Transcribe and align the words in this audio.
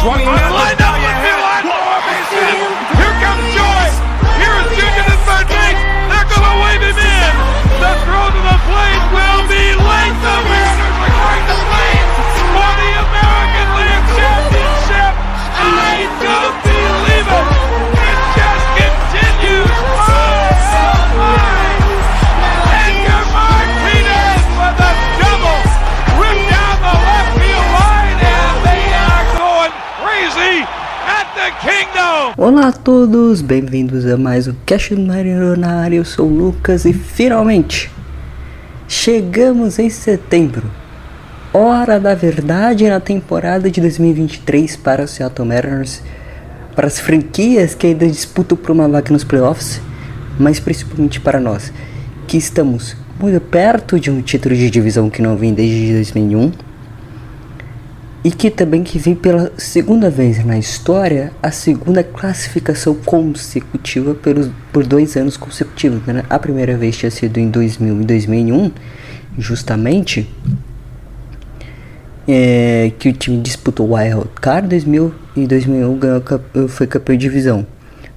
swung 0.00 0.18
in 0.18 0.39
Olá 32.50 32.66
a 32.66 32.72
todos, 32.72 33.42
bem-vindos 33.42 34.04
a 34.04 34.16
mais 34.16 34.48
um 34.48 34.54
Cash 34.66 34.90
área. 35.64 35.94
Eu 35.94 36.04
sou 36.04 36.26
o 36.26 36.34
Lucas 36.34 36.84
e 36.84 36.92
finalmente 36.92 37.88
chegamos 38.88 39.78
em 39.78 39.88
setembro. 39.88 40.68
Hora 41.54 42.00
da 42.00 42.12
verdade 42.12 42.88
na 42.88 42.98
temporada 42.98 43.70
de 43.70 43.80
2023 43.80 44.76
para 44.78 45.04
o 45.04 45.06
Seattle 45.06 45.46
Mariners, 45.46 46.02
para 46.74 46.88
as 46.88 46.98
franquias 46.98 47.76
que 47.76 47.86
ainda 47.86 48.04
disputam 48.08 48.58
por 48.58 48.72
uma 48.72 48.88
vaga 48.88 49.12
nos 49.12 49.22
playoffs, 49.22 49.80
mas 50.36 50.58
principalmente 50.58 51.20
para 51.20 51.38
nós, 51.38 51.72
que 52.26 52.36
estamos 52.36 52.96
muito 53.20 53.40
perto 53.40 54.00
de 54.00 54.10
um 54.10 54.20
título 54.20 54.56
de 54.56 54.68
divisão 54.68 55.08
que 55.08 55.22
não 55.22 55.36
vem 55.36 55.54
desde 55.54 55.92
2001 55.92 56.69
e 58.22 58.30
que 58.30 58.50
também 58.50 58.82
que 58.82 58.98
vem 58.98 59.14
pela 59.14 59.50
segunda 59.56 60.10
vez 60.10 60.44
na 60.44 60.58
história 60.58 61.32
a 61.42 61.50
segunda 61.50 62.02
classificação 62.04 62.94
consecutiva 62.94 64.14
pelos, 64.14 64.50
por 64.72 64.84
dois 64.84 65.16
anos 65.16 65.36
consecutivos. 65.36 66.04
Né? 66.06 66.22
A 66.28 66.38
primeira 66.38 66.76
vez 66.76 66.96
tinha 66.96 67.10
sido 67.10 67.38
em 67.38 67.48
2000 67.48 68.02
e 68.02 68.04
2001, 68.04 68.72
justamente, 69.38 70.28
é, 72.28 72.92
que 72.98 73.08
o 73.08 73.12
time 73.12 73.38
disputou 73.38 73.88
o 73.88 73.94
Wild 73.94 74.28
Card 74.40 74.68
2000 74.68 75.14
e 75.36 75.46
2001 75.46 75.98
ganhou, 75.98 76.22
foi 76.68 76.86
campeão 76.86 77.16
de 77.16 77.26
divisão. 77.26 77.66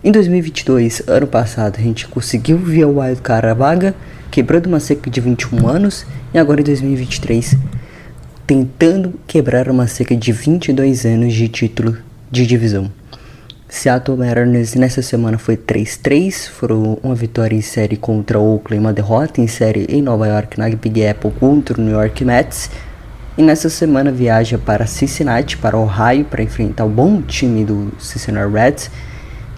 Em 0.04 0.12
2022, 0.12 1.04
ano 1.08 1.28
passado, 1.28 1.78
a 1.80 1.82
gente 1.82 2.08
conseguiu 2.10 2.58
via 2.58 2.86
o 2.86 3.00
Wild 3.00 3.22
Card 3.22 3.48
a 3.48 3.54
vaga, 3.54 3.96
quebrando 4.30 4.66
uma 4.66 4.82
seca 4.82 5.10
de 5.10 5.22
21 5.22 5.66
anos, 5.66 6.06
e 6.34 6.38
agora 6.38 6.60
em 6.60 6.64
2023 6.66 7.58
tentando 8.46 9.14
quebrar 9.26 9.70
uma 9.70 9.88
seca 9.88 10.16
de 10.16 10.32
22 10.32 11.06
anos 11.06 11.34
de 11.34 11.48
título 11.48 11.98
de 12.30 12.46
divisão. 12.46 12.92
Seattle 13.70 14.18
Mariners 14.18 14.76
nessa 14.76 15.02
semana 15.02 15.38
foi 15.38 15.58
3-3, 15.58 16.50
foram 16.50 17.00
uma 17.02 17.16
vitória 17.16 17.56
em 17.56 17.62
série 17.62 17.96
contra 17.96 18.38
o 18.40 18.54
Oakland, 18.54 18.80
uma 18.80 18.94
derrota 18.94 19.42
em 19.42 19.48
série 19.48 19.86
em 19.90 20.02
Nova 20.02 20.28
York 20.28 20.60
na 20.60 20.70
Big 20.70 21.08
Apple 21.08 21.32
contra 21.40 21.80
o 21.80 21.84
New 21.84 21.94
York 21.94 22.24
Mets. 22.24 22.70
E 23.36 23.42
nessa 23.42 23.70
semana 23.70 24.12
viaja 24.12 24.60
para 24.60 24.86
Cincinnati, 24.86 25.58
para 25.58 25.78
Ohio, 25.78 26.26
para 26.26 26.44
enfrentar 26.44 26.86
o 26.86 26.90
bom 26.90 27.22
time 27.22 27.66
do 27.66 27.92
Cincinnati 27.98 28.54
Reds, 28.54 28.92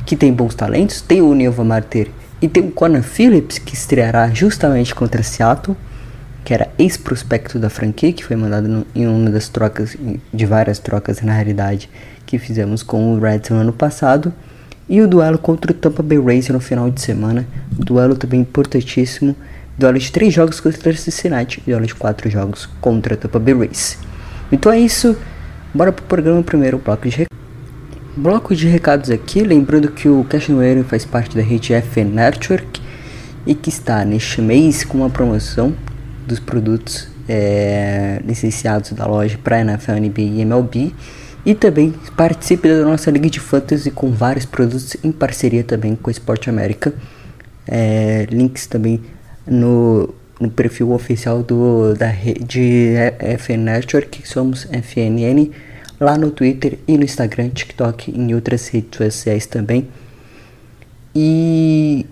que 0.05 0.15
tem 0.15 0.31
bons 0.31 0.55
talentos, 0.55 1.01
tem 1.01 1.21
o 1.21 1.33
Nilva 1.33 1.63
Marter 1.63 2.07
e 2.41 2.47
tem 2.47 2.63
o 2.63 2.71
Conan 2.71 3.01
Phillips, 3.01 3.57
que 3.57 3.73
estreará 3.73 4.29
justamente 4.29 4.95
contra 4.95 5.23
Seattle 5.23 5.75
que 6.45 6.53
era 6.53 6.69
ex-prospecto 6.77 7.57
da 7.59 7.69
franquia, 7.69 8.13
que 8.13 8.23
foi 8.23 8.35
mandado 8.35 8.67
no- 8.67 8.85
em 8.95 9.07
uma 9.07 9.31
das 9.31 9.49
trocas, 9.49 9.97
de 10.31 10.45
várias 10.45 10.77
trocas 10.79 11.19
na 11.21 11.33
realidade, 11.33 11.89
que 12.25 12.37
fizemos 12.37 12.83
com 12.83 13.13
o 13.15 13.19
Reds 13.19 13.49
no 13.49 13.57
ano 13.57 13.73
passado. 13.73 14.31
E 14.87 15.01
o 15.01 15.07
duelo 15.07 15.39
contra 15.39 15.71
o 15.71 15.73
Tampa 15.75 16.03
Bay 16.03 16.19
Rays 16.23 16.47
no 16.49 16.59
final 16.59 16.91
de 16.91 17.01
semana. 17.01 17.47
Duelo 17.71 18.15
também 18.15 18.41
importantíssimo. 18.41 19.35
Duelo 19.75 19.97
de 19.97 20.11
três 20.11 20.31
jogos 20.31 20.59
contra 20.59 20.91
o 20.91 20.95
Cincinnati. 20.95 21.61
Duelo 21.65 21.87
de 21.87 21.95
quatro 21.95 22.29
jogos 22.29 22.69
contra 22.79 23.15
o 23.15 23.17
Tampa 23.17 23.39
Bay 23.39 23.55
Rays. 23.55 23.97
Então 24.51 24.71
é 24.71 24.79
isso. 24.79 25.17
Bora 25.73 25.91
pro 25.91 26.05
programa 26.05 26.43
primeiro, 26.43 26.77
bloco 26.77 27.09
de. 27.09 27.25
Bloco 28.15 28.55
de 28.55 28.67
recados 28.67 29.09
aqui, 29.09 29.41
lembrando 29.41 29.89
que 29.89 30.07
o 30.07 30.23
Cash 30.23 30.47
no 30.49 30.59
Air 30.61 30.83
faz 30.83 31.03
parte 31.03 31.35
da 31.35 31.41
rede 31.41 31.73
FN 31.73 32.05
Network 32.13 32.79
e 33.45 33.53
que 33.55 33.69
está 33.69 34.05
neste 34.05 34.41
mês 34.41 34.83
com 34.85 34.99
uma 34.99 35.09
promoção 35.09 35.73
dos 36.25 36.39
produtos 36.39 37.07
é, 37.27 38.21
licenciados 38.25 38.91
da 38.91 39.05
loja 39.05 39.37
para 39.43 39.61
NFL, 39.61 39.93
NBA 39.93 40.21
e 40.21 40.41
MLB 40.41 40.93
e 41.45 41.53
também 41.53 41.93
participe 42.17 42.67
da 42.67 42.83
nossa 42.83 43.11
liga 43.11 43.29
de 43.29 43.39
fantasy 43.39 43.91
com 43.91 44.11
vários 44.11 44.45
produtos 44.45 44.97
em 45.03 45.11
parceria 45.11 45.63
também 45.63 45.95
com 45.95 46.09
o 46.09 46.11
Esporte 46.11 46.49
América. 46.49 46.93
É, 47.67 48.25
links 48.31 48.65
também 48.65 49.01
no, 49.45 50.13
no 50.39 50.49
perfil 50.49 50.91
oficial 50.91 51.43
do, 51.43 51.93
da 51.93 52.07
rede 52.07 52.93
FN 53.39 53.57
Network, 53.59 54.21
que 54.21 54.27
somos 54.27 54.65
FNN, 54.65 55.51
lá 55.99 56.17
no 56.17 56.31
Twitter 56.31 56.79
e 56.87 56.97
no 56.97 57.03
Instagram, 57.03 57.49
TikTok 57.49 58.11
e 58.11 58.19
em 58.19 58.33
outras 58.33 58.67
redes 58.67 58.97
sociais 58.97 59.45
também. 59.45 59.87
E 61.15 62.05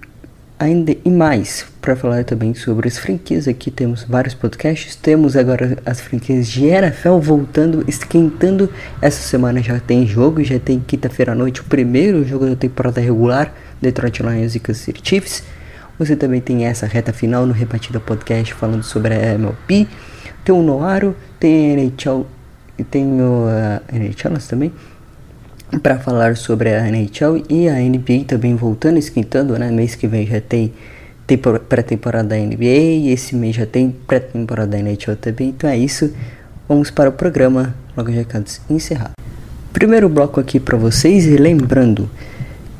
ainda 0.59 0.95
e 1.03 1.09
mais 1.09 1.65
para 1.81 1.95
falar 1.95 2.23
também 2.23 2.53
sobre 2.53 2.87
as 2.87 2.97
franquias. 2.97 3.47
Aqui 3.47 3.69
temos 3.69 4.03
vários 4.03 4.33
podcasts. 4.33 4.95
Temos 4.95 5.35
agora 5.35 5.77
as 5.85 5.99
franquias 5.99 6.47
de 6.47 6.65
NFL 6.65 7.17
voltando 7.17 7.83
esquentando. 7.87 8.69
Essa 9.01 9.21
semana 9.21 9.61
já 9.61 9.79
tem 9.79 10.07
jogo 10.07 10.43
já 10.43 10.59
tem 10.59 10.79
quinta-feira 10.79 11.33
à 11.33 11.35
noite 11.35 11.61
o 11.61 11.65
primeiro 11.65 12.23
jogo 12.25 12.45
da 12.45 12.55
temporada 12.55 13.01
regular 13.01 13.53
Detroit 13.81 14.19
Lions 14.21 14.55
e 14.55 14.59
Kansas 14.59 14.83
City 14.83 15.01
Chiefs. 15.03 15.43
Você 15.99 16.15
também 16.15 16.41
tem 16.41 16.65
essa 16.65 16.87
reta 16.87 17.13
final 17.13 17.45
no 17.45 17.53
Rebatida 17.53 17.99
Podcast 17.99 18.53
falando 18.53 18.83
sobre 18.83 19.13
a 19.13 19.33
MLB 19.33 19.87
tem 20.43 20.53
o 20.53 20.61
Noaro 20.61 21.15
tem 21.39 21.71
a 21.71 21.73
NHL 21.75 22.25
tem 22.89 23.21
o 23.21 23.45
uh, 23.45 23.95
NHL 23.95 24.37
também 24.49 24.73
para 25.81 25.97
falar 25.97 26.37
sobre 26.37 26.73
a 26.73 26.87
NHL 26.87 27.43
e 27.49 27.67
a 27.67 27.75
NBA 27.75 28.25
também 28.27 28.55
voltando, 28.55 28.97
esquentando, 28.97 29.57
né? 29.57 29.71
Mês 29.71 29.95
que 29.95 30.07
vem 30.07 30.25
já 30.25 30.39
tem 30.39 30.73
tempor- 31.25 31.59
pré-temporada 31.59 32.29
da 32.29 32.37
NBA 32.37 32.65
e 32.65 33.09
esse 33.09 33.35
mês 33.35 33.55
já 33.55 33.65
tem 33.65 33.93
pré-temporada 34.07 34.71
da 34.71 34.79
NHL 34.79 35.15
também. 35.15 35.49
Então 35.49 35.69
é 35.69 35.77
isso. 35.77 36.13
Vamos 36.67 36.89
para 36.89 37.09
o 37.09 37.13
programa 37.13 37.75
logo 37.95 38.09
de 38.09 38.17
recados 38.17 38.61
encerrado. 38.69 39.13
Primeiro 39.71 40.07
bloco 40.07 40.39
aqui 40.39 40.59
para 40.59 40.77
vocês 40.77 41.25
e 41.25 41.35
lembrando 41.35 42.09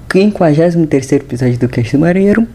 que 0.08 0.20
53 0.20 1.12
episódio 1.14 1.58
do 1.58 1.68
Cast 1.68 1.98
do 1.98 2.00
Marinheiro 2.00 2.48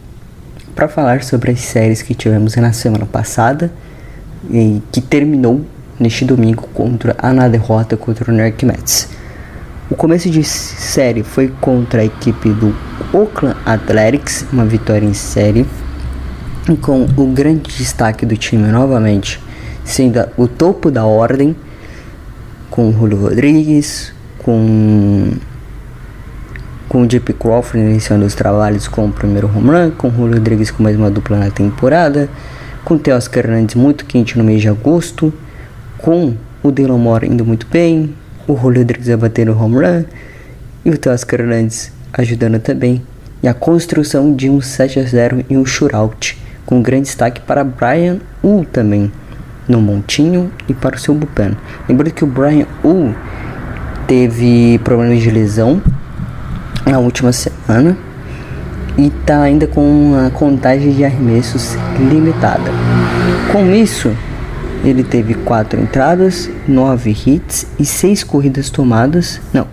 para 0.75 0.89
falar 0.89 1.25
sobre 1.25 1.51
as 1.51 1.61
séries 1.61 2.03
que 2.03 2.15
tivemos 2.15 2.55
na 2.55 2.73
semana 2.73 3.05
passada 3.05 3.71
e 4.49 4.81
que 4.93 5.01
terminou 5.01 5.63
neste 5.99 6.25
domingo 6.25 6.69
contra 6.73 7.17
a 7.19 7.33
na 7.33 7.49
derrota 7.49 7.97
contra 7.97 8.31
o 8.31 8.35
New 8.35 8.45
York 8.45 8.65
Mets. 8.65 9.09
O 9.91 9.97
começo 9.97 10.29
de 10.29 10.45
série 10.45 11.23
foi 11.23 11.49
contra 11.63 12.03
a 12.03 12.05
equipe 12.05 12.51
do 12.51 12.77
Oakland 13.11 13.57
Athletics, 13.65 14.45
uma 14.53 14.67
vitória 14.67 15.07
em 15.07 15.15
série, 15.15 15.67
com 16.83 17.07
o 17.17 17.27
grande 17.29 17.75
destaque 17.75 18.27
do 18.27 18.37
time 18.37 18.69
novamente 18.71 19.41
sendo 19.89 20.29
o 20.37 20.47
topo 20.47 20.91
da 20.91 21.07
ordem, 21.07 21.57
com 22.69 22.91
o 22.91 22.93
Julio 22.93 23.23
Rodrigues, 23.23 24.13
com 24.39 25.33
com 26.87 27.03
o 27.03 27.07
JP 27.07 27.33
Crawford 27.35 27.79
iniciando 27.79 28.27
os 28.27 28.35
trabalhos 28.35 28.89
com 28.89 29.07
o 29.07 29.13
primeiro 29.13 29.47
home 29.47 29.71
run, 29.71 29.91
com 29.93 30.09
o 30.09 30.11
Julio 30.11 30.35
Rodrigues 30.35 30.71
com 30.71 30.83
mais 30.83 30.97
uma 30.97 31.11
dupla 31.11 31.39
na 31.39 31.51
temporada, 31.51 32.29
com 32.85 32.95
o 32.95 32.99
Teoscar 32.99 33.47
Hernandes 33.47 33.75
muito 33.75 34.05
quente 34.05 34.37
no 34.37 34.45
mês 34.45 34.61
de 34.61 34.69
agosto, 34.69 35.33
com 35.97 36.35
o 36.63 36.71
Dylan 36.71 36.99
Moore 36.99 37.27
indo 37.27 37.45
muito 37.45 37.67
bem, 37.67 38.15
o 38.49 38.55
Rodrigues 38.55 39.09
a 39.11 39.17
bater 39.17 39.47
no 39.47 39.57
home 39.57 39.77
run 39.77 40.05
e 40.85 40.91
o 40.91 40.99
Teoscar 40.99 41.41
Hernandes 41.41 41.93
ajudando 42.13 42.59
também, 42.59 43.03
e 43.43 43.49
a 43.49 43.55
construção 43.55 44.35
de 44.35 44.51
um 44.51 44.61
7 44.61 44.99
a 44.99 45.03
0 45.05 45.45
e 45.49 45.57
um 45.57 45.65
shootout, 45.65 46.37
com 46.67 46.83
grande 46.83 47.05
destaque 47.05 47.41
para 47.41 47.63
Brian 47.63 48.19
Wu 48.43 48.65
também 48.65 49.13
no 49.69 49.81
montinho 49.81 50.51
e 50.67 50.75
para 50.75 50.97
o 50.97 50.99
seu 50.99 51.15
bullpen. 51.15 51.57
Lembrando 51.89 52.13
que 52.13 52.25
o 52.25 52.27
Brian 52.27 52.67
Wu 52.83 53.15
teve 54.07 54.81
problemas 54.83 55.23
de 55.23 55.31
lesão 55.31 55.81
na 56.87 56.99
última 56.99 57.33
semana 57.33 57.97
e 58.97 59.09
está 59.09 59.43
ainda 59.43 59.67
com 59.67 60.15
a 60.27 60.31
contagem 60.31 60.93
de 60.93 61.05
arremessos 61.05 61.77
limitada. 61.99 62.71
Com 63.53 63.71
isso, 63.73 64.11
ele 64.85 65.03
teve 65.03 65.35
quatro 65.35 65.81
entradas, 65.81 66.49
nove 66.67 67.11
hits 67.11 67.67
e 67.79 67.85
seis 67.85 68.23
corridas 68.23 68.71
tomadas. 68.71 69.41
Não, 69.53 69.67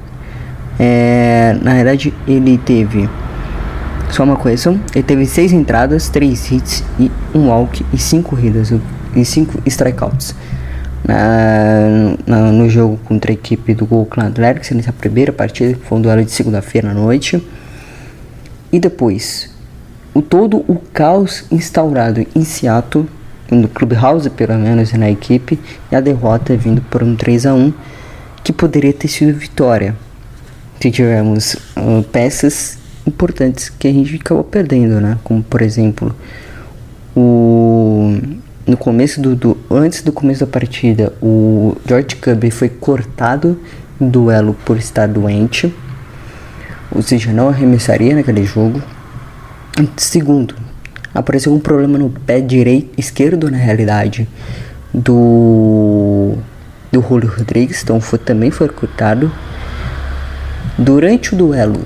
é, 0.79 1.57
na 1.61 1.73
verdade 1.73 2.13
ele 2.27 2.57
teve 2.57 3.09
só 4.09 4.23
uma 4.23 4.35
correção. 4.35 4.79
Ele 4.93 5.03
teve 5.03 5.25
seis 5.25 5.51
entradas, 5.51 6.09
três 6.09 6.51
hits 6.51 6.83
e 6.99 7.11
um 7.33 7.49
walk 7.49 7.85
e 7.93 7.97
cinco 7.97 8.31
corridas 8.31 8.73
e 9.15 9.25
cinco 9.25 9.61
strikeouts. 9.65 10.35
Na, 11.07 12.15
na, 12.25 12.51
no 12.51 12.67
jogo 12.67 12.99
contra 13.05 13.31
a 13.31 13.33
equipe 13.33 13.75
do 13.75 13.87
Oakland 13.93 14.31
Athletics 14.31 14.71
nessa 14.71 14.91
primeira 14.91 15.31
partida, 15.31 15.73
que 15.73 15.85
foi 15.85 15.99
um 15.99 16.01
duelo 16.01 16.25
de 16.25 16.31
segunda-feira 16.31 16.89
à 16.89 16.93
noite. 16.95 17.45
E 18.71 18.79
depois, 18.79 19.53
o 20.15 20.21
todo 20.21 20.57
o 20.67 20.81
caos 20.91 21.45
instaurado 21.51 22.25
em 22.35 22.43
Seattle, 22.43 23.07
no 23.51 23.67
Clubhouse 23.67 24.29
pelo 24.29 24.57
menos 24.57 24.91
na 24.93 25.09
equipe, 25.09 25.59
e 25.91 25.95
a 25.95 26.01
derrota 26.01 26.55
vindo 26.55 26.81
por 26.81 27.03
um 27.03 27.15
3 27.15 27.45
a 27.45 27.53
1 27.53 27.73
que 28.43 28.53
poderia 28.53 28.93
ter 28.93 29.07
sido 29.07 29.37
vitória. 29.37 29.95
Se 30.79 30.91
tivermos 30.91 31.55
uh, 31.77 32.03
peças 32.11 32.77
importantes 33.07 33.69
que 33.69 33.87
a 33.87 33.91
gente 33.91 34.15
acabou 34.15 34.43
perdendo, 34.43 34.99
né? 34.99 35.17
Como 35.23 35.41
por 35.41 35.61
exemplo, 35.61 36.15
o 37.15 38.17
no 38.67 38.75
começo 38.75 39.21
do, 39.21 39.35
do, 39.35 39.57
antes 39.69 40.01
do 40.01 40.11
começo 40.11 40.39
da 40.39 40.51
partida, 40.51 41.13
o 41.21 41.77
George 41.87 42.15
Kirby 42.15 42.49
foi 42.49 42.67
cortado 42.67 43.59
do 43.99 44.07
duelo 44.07 44.55
por 44.65 44.77
estar 44.77 45.07
doente, 45.07 45.73
ou 46.91 47.01
seja, 47.01 47.31
não 47.31 47.49
arremessaria 47.49 48.15
naquele 48.15 48.43
jogo. 48.43 48.81
Segundo, 49.97 50.55
apareceu 51.15 51.53
um 51.53 51.59
problema 51.59 51.97
no 51.97 52.09
pé 52.09 52.41
direito, 52.41 52.89
esquerdo 52.97 53.49
na 53.49 53.57
realidade, 53.57 54.27
do 54.93 56.33
do 56.91 57.01
Julio 57.01 57.29
Rodrigues, 57.37 57.83
então 57.83 57.99
foi, 57.99 58.19
também 58.19 58.51
foi 58.51 58.69
cortado. 58.69 59.29
Durante 60.77 61.33
o 61.33 61.37
duelo, 61.37 61.81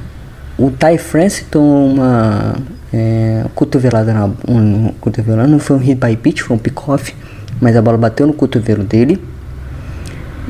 o 0.58 0.70
Ty 0.70 0.98
France 0.98 1.46
tomou 1.46 1.88
uma 1.88 2.56
é, 2.94 3.46
cotovelada 3.56 4.14
na 4.14 4.30
um, 4.48 4.94
cotovelada, 5.00 5.48
não 5.48 5.60
foi 5.60 5.78
um 5.78 5.80
hit 5.80 5.96
by 5.96 6.16
pitch, 6.16 6.42
foi 6.42 6.56
um 6.56 6.60
pick-off, 6.60 7.16
mas 7.60 7.76
a 7.76 7.82
bola 7.82 7.98
bateu 7.98 8.28
no 8.28 8.34
cotovelo 8.34 8.84
dele 8.84 9.20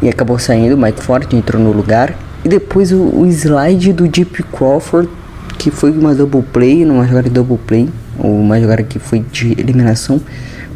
e 0.01 0.09
acabou 0.09 0.37
saindo. 0.39 0.77
Mike 0.77 1.01
Ford 1.01 1.31
entrou 1.33 1.61
no 1.61 1.71
lugar 1.71 2.15
e 2.43 2.49
depois 2.49 2.91
o, 2.91 2.97
o 2.97 3.25
slide 3.27 3.93
do 3.93 4.07
Deep 4.07 4.43
Crawford, 4.43 5.09
que 5.57 5.71
foi 5.71 5.91
uma 5.91 6.13
double 6.13 6.43
play, 6.43 6.85
numa 6.85 7.05
jogada 7.05 7.29
de 7.29 7.35
double 7.35 7.57
play, 7.57 7.89
uma 8.21 8.59
jogada 8.59 8.83
que 8.83 8.99
foi 8.99 9.19
de 9.31 9.53
eliminação 9.53 10.21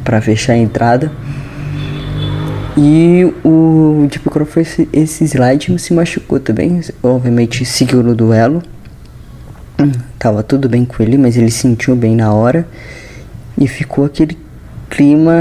para 0.04 0.22
fechar 0.22 0.54
a 0.54 0.57
entrada. 0.57 1.12
E 2.75 3.31
o 3.44 4.07
Deep 4.10 4.30
Crawford, 4.30 4.62
esse, 4.62 4.90
esse 4.92 5.24
slide 5.25 5.78
se 5.80 5.94
machucou 5.94 6.40
também, 6.40 6.81
obviamente 7.04 7.63
seguiu 7.66 8.01
no 8.01 8.16
duelo 8.16 8.63
Tava 10.19 10.44
tudo 10.44 10.69
bem 10.69 10.86
com 10.86 11.01
ele, 11.01 11.18
mas 11.18 11.36
ele 11.36 11.51
sentiu 11.51 11.95
bem 11.95 12.16
na 12.16 12.31
hora 12.31 12.68
e 13.57 13.68
ficou 13.68 14.06
aquele 14.06 14.38
clima 14.89 15.34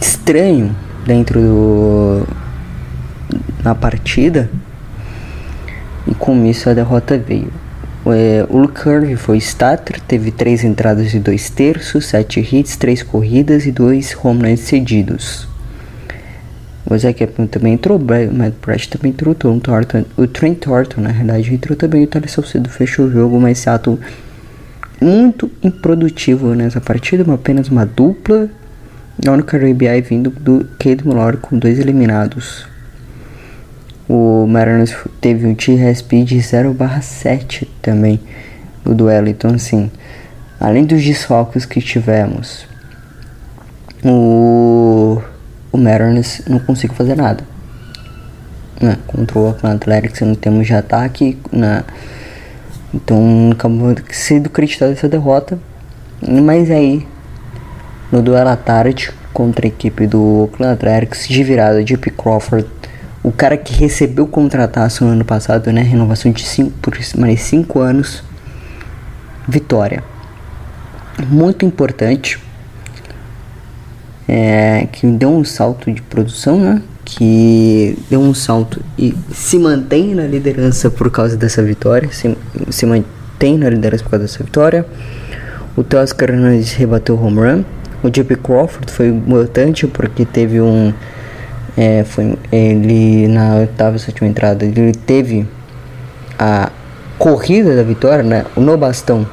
estranho 0.00 0.74
dentro 1.06 1.40
do 1.40 2.26
na 3.62 3.74
partida. 3.74 4.50
E 6.06 6.14
com 6.14 6.44
isso 6.44 6.68
a 6.68 6.74
derrota 6.74 7.16
veio. 7.16 7.52
É, 8.06 8.46
o 8.50 8.68
Curve 8.68 9.16
foi 9.16 9.38
starter, 9.38 9.98
teve 10.00 10.30
três 10.30 10.62
entradas 10.62 11.14
e 11.14 11.18
dois 11.18 11.48
terços, 11.48 12.06
sete 12.06 12.40
hits, 12.40 12.76
três 12.76 13.02
corridas 13.02 13.64
e 13.64 13.72
dois 13.72 14.14
home 14.22 14.50
runs 14.50 14.60
cedidos. 14.60 15.48
O 16.84 16.98
Zac 16.98 17.24
Efron 17.24 17.46
também 17.46 17.72
entrou, 17.72 17.98
o 17.98 18.34
Matt 18.34 18.54
Pratt 18.60 18.88
também 18.88 19.10
entrou, 19.10 19.34
o 19.34 19.60
Thornton, 19.60 20.04
o 20.18 20.26
Trent 20.26 20.58
Thornton 20.58 21.00
na 21.00 21.08
realidade 21.08 21.54
entrou 21.54 21.74
também, 21.74 22.04
o 22.04 22.06
Thales 22.06 22.32
Salcedo 22.32 22.68
fechou 22.68 23.06
o 23.06 23.10
jogo, 23.10 23.40
mas 23.40 23.58
Seattle 23.58 23.98
muito 25.00 25.50
improdutivo 25.62 26.54
nessa 26.54 26.82
partida, 26.82 27.32
apenas 27.32 27.68
uma 27.68 27.86
dupla, 27.86 28.50
a 29.26 29.30
única 29.30 29.56
RBI 29.56 30.02
vindo 30.02 30.28
do 30.28 30.66
Cade 30.78 31.06
Mullor 31.06 31.38
com 31.38 31.58
dois 31.58 31.78
eliminados. 31.78 32.66
O 34.08 34.46
Mariners 34.46 34.94
teve 35.20 35.46
um 35.46 35.54
TRSP 35.54 36.24
de 36.24 36.38
0/7 36.38 37.66
também 37.80 38.20
no 38.84 38.94
duelo, 38.94 39.28
então 39.28 39.54
assim, 39.54 39.90
além 40.60 40.84
dos 40.84 41.02
desfalques 41.02 41.64
que 41.64 41.80
tivemos, 41.80 42.66
o 44.04 45.22
o 45.74 45.76
Mariners 45.76 46.40
não 46.48 46.60
consigo 46.60 46.94
fazer 46.94 47.16
nada. 47.16 47.42
Né? 48.80 48.96
Contra 49.08 49.36
o 49.36 49.48
Oakland 49.48 49.76
Athletics 49.76 50.20
não 50.20 50.36
temos 50.36 50.68
de 50.68 50.72
ataque, 50.72 51.36
né? 51.50 51.82
Então 52.94 53.50
acabou 53.50 53.92
sendo 54.12 54.46
acreditado 54.46 54.92
essa 54.92 55.08
derrota. 55.08 55.58
Mas 56.22 56.70
aí, 56.70 57.04
no 58.12 58.22
duelo 58.22 58.50
à 58.50 58.56
tarde 58.56 59.10
contra 59.32 59.66
a 59.66 59.68
equipe 59.68 60.06
do 60.06 60.42
Oakland 60.42 60.74
Athletics, 60.74 61.26
de 61.26 61.42
virada 61.42 61.82
de 61.82 61.96
P. 61.96 62.08
Crawford, 62.10 62.68
o 63.24 63.32
cara 63.32 63.56
que 63.56 63.72
recebeu 63.72 64.26
o 64.26 64.28
contrataço 64.28 65.02
no 65.02 65.12
ano 65.12 65.24
passado, 65.24 65.72
né? 65.72 65.80
Renovação 65.80 66.30
de 66.30 66.44
5 66.44 66.70
por 66.82 66.94
mais 67.16 67.40
5 67.40 67.80
anos. 67.80 68.22
Vitória. 69.48 70.04
Muito 71.28 71.64
importante 71.64 72.38
é, 74.28 74.86
que 74.92 75.06
deu 75.06 75.30
um 75.30 75.42
salto 75.42 75.90
de 75.90 76.02
produção, 76.02 76.58
né? 76.58 76.82
Que 77.02 77.98
deu 78.10 78.20
um 78.20 78.34
salto 78.34 78.82
e 78.98 79.14
se 79.32 79.58
mantém 79.58 80.14
na 80.14 80.26
liderança 80.26 80.90
por 80.90 81.10
causa 81.10 81.36
dessa 81.36 81.62
vitória, 81.62 82.10
se, 82.12 82.36
se 82.70 82.84
mantém 82.84 83.56
na 83.56 83.70
liderança 83.70 84.04
por 84.04 84.10
causa 84.10 84.26
dessa 84.26 84.44
vitória. 84.44 84.86
O 85.74 85.82
Teoscar 85.82 86.30
Hernandes 86.30 86.72
rebateu 86.72 87.16
o 87.16 87.24
home 87.24 87.38
run. 87.38 87.64
O 88.02 88.10
JP 88.10 88.36
Crawford 88.36 88.92
foi 88.92 89.08
importante 89.08 89.86
porque 89.86 90.26
teve 90.26 90.60
um. 90.60 90.92
É, 91.76 92.04
foi 92.04 92.38
ele 92.52 93.26
na 93.26 93.56
oitava 93.56 93.98
sétima 93.98 94.28
entrada 94.28 94.64
ele 94.64 94.92
teve 94.92 95.44
a 96.38 96.70
corrida 97.18 97.74
da 97.74 97.82
vitória, 97.82 98.22
né? 98.22 98.44
No 98.56 98.76
bastão 98.76 99.26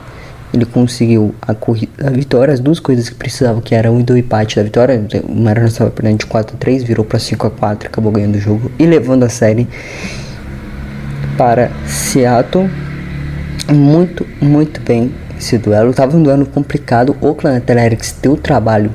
ele 0.53 0.65
conseguiu 0.65 1.33
a, 1.41 1.53
corrida, 1.53 2.07
a 2.07 2.09
vitória, 2.09 2.53
as 2.53 2.59
duas 2.59 2.79
coisas 2.79 3.07
que 3.07 3.15
precisava, 3.15 3.61
que 3.61 3.73
era 3.73 3.91
o 3.91 4.03
do 4.03 4.17
empate 4.17 4.57
da 4.57 4.63
vitória. 4.63 5.01
O 5.23 5.33
Mariners 5.33 5.73
estava 5.73 5.89
perdendo 5.89 6.19
de 6.19 6.25
4 6.25 6.55
a 6.55 6.59
3, 6.59 6.83
virou 6.83 7.05
para 7.05 7.19
5 7.19 7.47
a 7.47 7.51
4, 7.51 7.87
acabou 7.87 8.11
ganhando 8.11 8.35
o 8.35 8.39
jogo 8.39 8.71
e 8.77 8.85
levando 8.85 9.23
a 9.23 9.29
série 9.29 9.67
para 11.37 11.71
Seattle. 11.87 12.69
Muito, 13.71 14.27
muito 14.41 14.81
bem 14.81 15.13
esse 15.37 15.57
duelo. 15.57 15.93
Tava 15.93 16.17
um 16.17 16.23
duelo 16.23 16.45
complicado. 16.45 17.15
O 17.21 17.27
Oakland 17.27 17.57
Athletics 17.57 18.17
deu 18.21 18.35
trabalho 18.35 18.91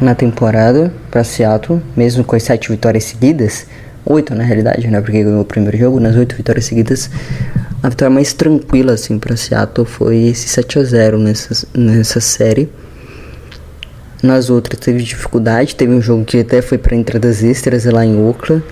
na 0.00 0.14
temporada 0.14 0.92
para 1.10 1.24
Seattle, 1.24 1.80
mesmo 1.96 2.24
com 2.24 2.36
as 2.36 2.42
sete 2.42 2.70
vitórias 2.70 3.04
seguidas. 3.04 3.66
Oito 4.04 4.34
na 4.34 4.44
realidade, 4.44 4.86
né? 4.88 5.00
Porque 5.00 5.22
ganhou 5.22 5.40
o 5.40 5.44
primeiro 5.44 5.76
jogo. 5.76 5.98
Nas 5.98 6.14
oito 6.16 6.36
vitórias 6.36 6.64
seguidas, 6.64 7.10
a 7.82 7.88
vitória 7.88 8.12
mais 8.12 8.32
tranquila 8.32 8.94
assim 8.94 9.18
para 9.18 9.36
Seattle 9.36 9.86
foi 9.86 10.24
esse 10.24 10.48
7 10.48 10.78
a 10.78 10.84
0 10.84 11.18
nessa, 11.18 11.68
nessa 11.74 12.20
série. 12.20 12.68
Nas 14.22 14.48
outras 14.48 14.80
teve 14.80 15.02
dificuldade, 15.02 15.76
teve 15.76 15.92
um 15.92 16.00
jogo 16.00 16.24
que 16.24 16.40
até 16.40 16.62
foi 16.62 16.78
para 16.78 16.96
entradas 16.96 17.42
extras 17.42 17.84
lá 17.84 18.04
em 18.04 18.18
Oakland. 18.18 18.64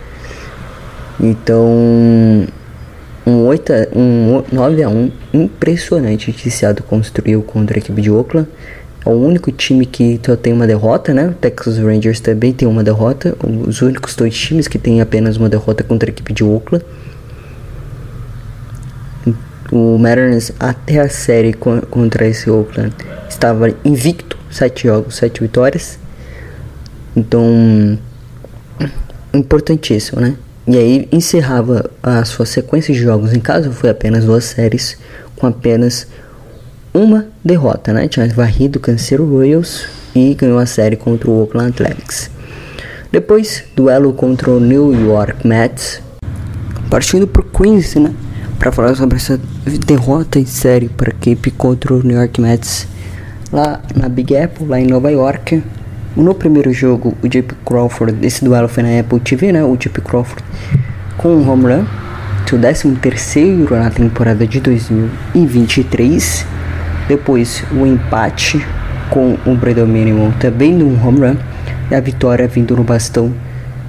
Então, 1.20 1.68
um, 3.26 3.46
8 3.46 3.72
a, 3.72 3.76
um 3.96 4.42
9 4.50 4.82
a 4.82 4.88
1 4.88 5.12
impressionante 5.32 6.32
que 6.32 6.50
Seattle 6.50 6.86
construiu 6.88 7.42
contra 7.42 7.76
a 7.76 7.78
equipe 7.78 8.00
de 8.00 8.10
Oakland. 8.10 8.48
É 9.04 9.08
o 9.08 9.12
único 9.12 9.52
time 9.52 9.84
que 9.84 10.18
só 10.24 10.34
tem 10.34 10.52
uma 10.52 10.66
derrota, 10.66 11.12
né? 11.12 11.28
O 11.28 11.32
Texas 11.32 11.78
Rangers 11.78 12.20
também 12.20 12.52
tem 12.52 12.66
uma 12.66 12.82
derrota. 12.82 13.36
Os 13.66 13.82
únicos 13.82 14.16
dois 14.16 14.34
times 14.34 14.66
que 14.66 14.78
têm 14.78 15.00
apenas 15.00 15.36
uma 15.36 15.48
derrota 15.48 15.84
contra 15.84 16.08
a 16.08 16.10
equipe 16.10 16.32
de 16.32 16.42
Oakland. 16.42 16.84
O 19.70 19.98
Mariners 19.98 20.52
até 20.58 21.00
a 21.00 21.08
série 21.08 21.52
contra 21.52 22.26
esse 22.26 22.48
Oakland 22.50 22.94
estava 23.28 23.74
invicto, 23.84 24.38
sete 24.50 24.86
jogos, 24.86 25.16
sete 25.16 25.40
vitórias. 25.40 25.98
Então, 27.16 27.98
importantíssimo, 29.32 30.20
né? 30.20 30.36
E 30.66 30.78
aí 30.78 31.08
encerrava 31.12 31.90
a 32.02 32.24
sua 32.24 32.46
sequência 32.46 32.94
de 32.94 33.00
jogos 33.00 33.34
em 33.34 33.40
casa, 33.40 33.70
foi 33.70 33.90
apenas 33.90 34.24
duas 34.24 34.44
séries, 34.44 34.96
com 35.36 35.46
apenas 35.46 36.06
uma 36.94 37.26
derrota, 37.44 37.92
né? 37.92 38.06
Tinha 38.06 38.26
varrido 38.28 38.78
o 38.78 38.80
Canceiro 38.80 39.28
Royals 39.28 39.84
e 40.14 40.32
ganhou 40.34 40.60
a 40.60 40.66
série 40.66 40.94
contra 40.94 41.28
o 41.28 41.40
Oakland 41.40 41.70
Athletics. 41.70 42.30
Depois, 43.10 43.64
duelo 43.74 44.12
contra 44.12 44.50
o 44.50 44.60
New 44.60 44.94
York 45.08 45.46
Mets, 45.46 46.00
partindo 46.88 47.26
por 47.26 47.44
Queens, 47.44 47.96
né? 47.96 48.14
Para 48.60 48.70
falar 48.70 48.94
sobre 48.94 49.16
essa 49.16 49.38
derrota 49.84 50.38
em 50.38 50.46
série 50.46 50.88
para 50.88 51.10
a 51.10 51.14
equipe 51.14 51.50
contra 51.50 51.92
o 51.92 52.02
New 52.02 52.16
York 52.16 52.40
Mets 52.40 52.86
lá 53.52 53.80
na 53.94 54.08
Big 54.08 54.36
Apple, 54.36 54.66
lá 54.66 54.80
em 54.80 54.86
Nova 54.86 55.10
York. 55.10 55.62
No 56.16 56.32
primeiro 56.32 56.72
jogo, 56.72 57.16
o 57.22 57.28
JP 57.28 57.56
Crawford, 57.66 58.24
esse 58.24 58.44
duelo 58.44 58.68
foi 58.68 58.84
na 58.84 59.00
Apple 59.00 59.18
TV, 59.18 59.50
né? 59.50 59.64
O 59.64 59.76
JP 59.76 60.00
Crawford 60.00 60.44
com 61.16 61.28
um 61.28 61.50
home 61.50 61.64
run, 61.64 61.84
seu 62.48 62.58
13 62.58 62.92
terceiro 62.96 63.76
na 63.76 63.90
temporada 63.90 64.46
de 64.46 64.60
2023 64.60 66.53
depois 67.08 67.62
o 67.70 67.86
empate 67.86 68.64
com 69.10 69.36
o 69.44 69.86
Minimum 69.86 70.32
também 70.32 70.72
num 70.72 71.00
home 71.06 71.20
run. 71.20 71.36
E 71.90 71.94
a 71.94 72.00
vitória 72.00 72.48
vindo 72.48 72.74
no 72.74 72.82
bastão 72.82 73.32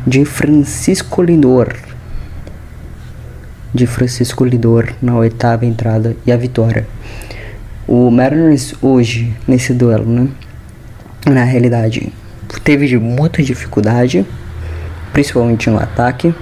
de 0.06 0.26
Francisco 0.26 1.22
Lindor. 1.22 1.74
De 3.74 3.88
Francisco 3.88 4.44
Lindor 4.44 4.94
na 5.02 5.16
oitava 5.16 5.66
entrada 5.66 6.16
e 6.26 6.32
a 6.32 6.38
vitória. 6.38 6.86
O 7.88 8.12
Mariners 8.12 8.74
hoje, 8.82 9.34
nesse 9.48 9.74
duelo, 9.74 10.06
né? 10.06 10.28
Na 11.26 11.44
realidade, 11.44 12.12
teve 12.64 12.98
muita 12.98 13.42
dificuldade, 13.42 14.26
principalmente 15.14 15.70
no 15.70 15.80
ataque. 15.80 16.36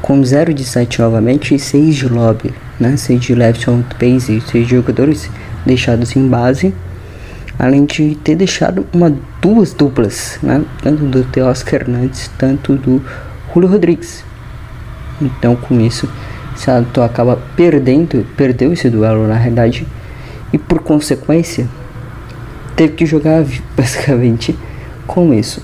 Com 0.00 0.24
0 0.24 0.54
de 0.54 0.64
7 0.64 1.00
novamente 1.00 1.54
e 1.54 1.58
6 1.58 1.96
de 1.96 2.08
lobby 2.08 2.54
né, 2.78 2.96
seja 2.96 3.34
left 3.34 3.68
on 3.70 3.82
base, 3.98 4.40
seis 4.40 4.68
jogadores 4.68 5.30
deixados 5.64 6.14
em 6.16 6.28
base, 6.28 6.74
além 7.58 7.84
de 7.84 8.14
ter 8.16 8.36
deixado 8.36 8.86
uma 8.92 9.12
duas 9.40 9.72
duplas, 9.72 10.38
né, 10.42 10.62
tanto 10.82 11.04
do 11.04 11.24
Teoscar 11.24 11.82
Hernandes, 11.82 12.30
tanto 12.38 12.74
do 12.74 13.02
Julio 13.52 13.70
Rodrigues. 13.70 14.24
Então, 15.20 15.56
com 15.56 15.80
isso, 15.80 16.08
Seattle 16.54 17.04
acaba 17.04 17.38
perdendo, 17.56 18.26
perdeu 18.36 18.72
esse 18.72 18.90
duelo 18.90 19.26
na 19.26 19.34
realidade. 19.34 19.86
E 20.52 20.58
por 20.58 20.80
consequência 20.80 21.66
teve 22.74 22.94
que 22.94 23.06
jogar 23.06 23.44
basicamente 23.76 24.56
com 25.06 25.32
isso. 25.32 25.62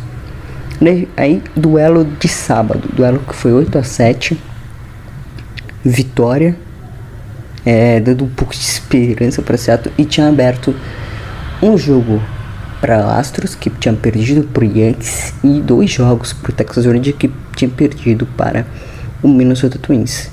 Aí, 1.17 1.43
duelo 1.55 2.05
de 2.05 2.27
sábado, 2.27 2.89
duelo 2.93 3.21
que 3.21 3.35
foi 3.35 3.53
8 3.53 3.79
a 3.79 3.85
7, 3.85 4.37
vitória 5.85 6.57
é, 7.65 8.01
dando 8.01 8.25
um 8.25 8.29
pouco 8.29 8.53
de 8.53 8.61
esperança 8.61 9.43
para 9.43 9.57
Seattle 9.57 9.95
e 9.97 10.05
tinha 10.05 10.29
aberto 10.29 10.75
um 11.63 11.79
jogo 11.79 12.21
para 12.81 13.17
Astros 13.17 13.55
que 13.55 13.71
tinha 13.71 13.95
perdido 13.95 14.43
para 14.49 14.65
Yankees 14.65 15.33
e 15.45 15.61
dois 15.61 15.91
jogos 15.91 16.33
para 16.33 16.53
Texas 16.53 16.85
Rangers 16.85 17.17
que 17.17 17.31
tinha 17.55 17.71
perdido 17.71 18.27
para 18.27 18.67
o 19.23 19.29
Minnesota 19.29 19.79
Twins. 19.79 20.29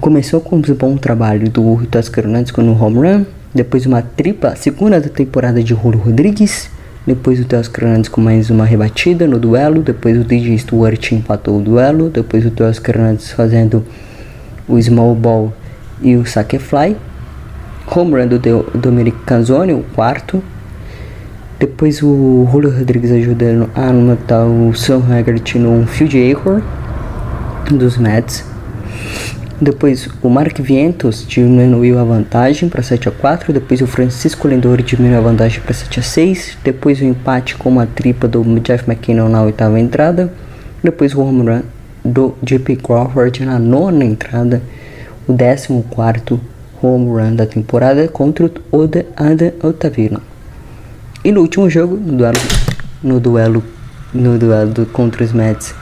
Começou 0.00 0.40
com 0.40 0.56
um 0.56 0.60
bom 0.60 0.96
trabalho 0.96 1.50
do 1.50 1.86
Toscar 1.90 2.24
Hernandes 2.24 2.50
com 2.50 2.62
o 2.62 2.82
home 2.82 2.96
run, 2.96 3.24
depois 3.54 3.84
uma 3.84 4.00
tripla, 4.00 4.56
segunda 4.56 4.98
temporada 5.00 5.62
de 5.62 5.74
Julio 5.74 6.00
Rodrigues, 6.00 6.70
depois 7.06 7.38
o 7.38 7.44
Teoscar 7.44 7.84
Hernandes 7.84 8.08
com 8.08 8.20
mais 8.20 8.48
uma 8.48 8.64
rebatida 8.64 9.26
no 9.26 9.38
duelo, 9.38 9.82
depois 9.82 10.16
o 10.16 10.24
DJ 10.24 10.58
Stewart 10.58 11.12
empatou 11.12 11.58
o 11.58 11.62
duelo, 11.62 12.08
depois 12.08 12.46
o 12.46 12.50
Teoscar 12.50 12.96
Hernandes 12.96 13.30
fazendo 13.30 13.84
o 14.70 14.80
small 14.80 15.14
ball 15.14 15.52
e 16.00 16.16
o 16.16 16.24
saque 16.24 16.58
fly. 16.58 16.96
Home 17.94 18.14
run 18.14 18.28
do 18.28 18.38
Dominic 18.74 19.18
Canzoni, 19.26 19.72
o 19.72 19.84
quarto. 19.94 20.42
Depois 21.58 22.02
o 22.02 22.48
Julio 22.50 22.70
Rodrigues 22.70 23.10
ajudando 23.10 23.68
a 23.74 23.88
anotar 23.88 24.46
o 24.46 24.72
Sam 24.74 25.02
Haggart 25.10 25.56
no 25.56 25.86
field 25.86 26.16
error 26.16 26.62
dos 27.70 27.98
Mets. 27.98 28.44
Depois 29.60 30.08
o 30.22 30.30
Mark 30.30 30.58
Vientos 30.58 31.26
diminuiu 31.28 31.98
a 31.98 32.04
vantagem 32.04 32.68
para 32.68 32.82
7 32.82 33.08
a 33.08 33.12
4. 33.12 33.52
Depois 33.52 33.82
o 33.82 33.86
Francisco 33.86 34.48
Lindor 34.48 34.80
diminuiu 34.80 35.18
a 35.18 35.20
vantagem 35.20 35.60
para 35.60 35.74
7 35.74 36.00
a 36.00 36.02
6. 36.02 36.58
Depois 36.64 37.00
o 37.00 37.04
empate 37.04 37.56
com 37.56 37.68
uma 37.68 37.86
tripa 37.86 38.26
do 38.26 38.42
Jeff 38.60 38.88
McKinnon 38.88 39.28
na 39.28 39.42
oitava 39.42 39.78
entrada. 39.78 40.32
Depois 40.82 41.14
o 41.14 41.20
home 41.20 41.46
run 41.46 41.62
do 42.04 42.34
JP 42.42 42.76
Crawford 42.76 43.44
na 43.44 43.58
nona 43.58 44.04
entrada, 44.04 44.62
o 45.28 45.34
14 45.36 46.40
home 46.82 47.06
run 47.10 47.36
da 47.36 47.46
temporada 47.46 48.08
contra 48.08 48.46
o 48.46 48.50
Oda 48.72 49.06
Ada 49.16 49.54
Otavino. 49.62 50.20
E 51.22 51.30
no 51.30 51.42
último 51.42 51.68
jogo, 51.68 51.96
no 51.96 52.16
duelo, 52.16 52.38
no 53.02 53.20
duelo, 53.20 53.64
no 54.14 54.38
duelo 54.38 54.86
contra 54.86 55.22
os 55.22 55.32
Mets, 55.32 55.74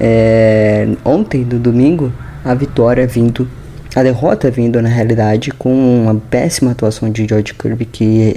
é, 0.00 0.88
ontem, 1.04 1.44
no 1.44 1.58
domingo, 1.58 2.12
a 2.44 2.54
vitória 2.54 3.06
vindo, 3.06 3.48
a 3.96 4.02
derrota 4.02 4.50
vindo 4.50 4.80
na 4.80 4.88
realidade 4.88 5.50
com 5.50 5.72
uma 6.02 6.14
péssima 6.14 6.70
atuação 6.70 7.10
de 7.10 7.26
George 7.26 7.52
Kirby 7.54 7.84
que 7.84 8.34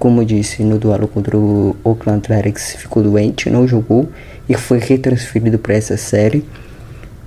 como 0.00 0.24
disse 0.24 0.64
no 0.64 0.78
duelo 0.78 1.06
contra 1.06 1.36
o 1.36 1.76
Oakland 1.84 2.20
Athletics 2.20 2.74
ficou 2.76 3.02
doente, 3.02 3.50
não 3.50 3.68
jogou 3.68 4.08
e 4.48 4.54
foi 4.54 4.78
retransferido 4.78 5.58
para 5.58 5.74
essa 5.74 5.94
série. 5.98 6.42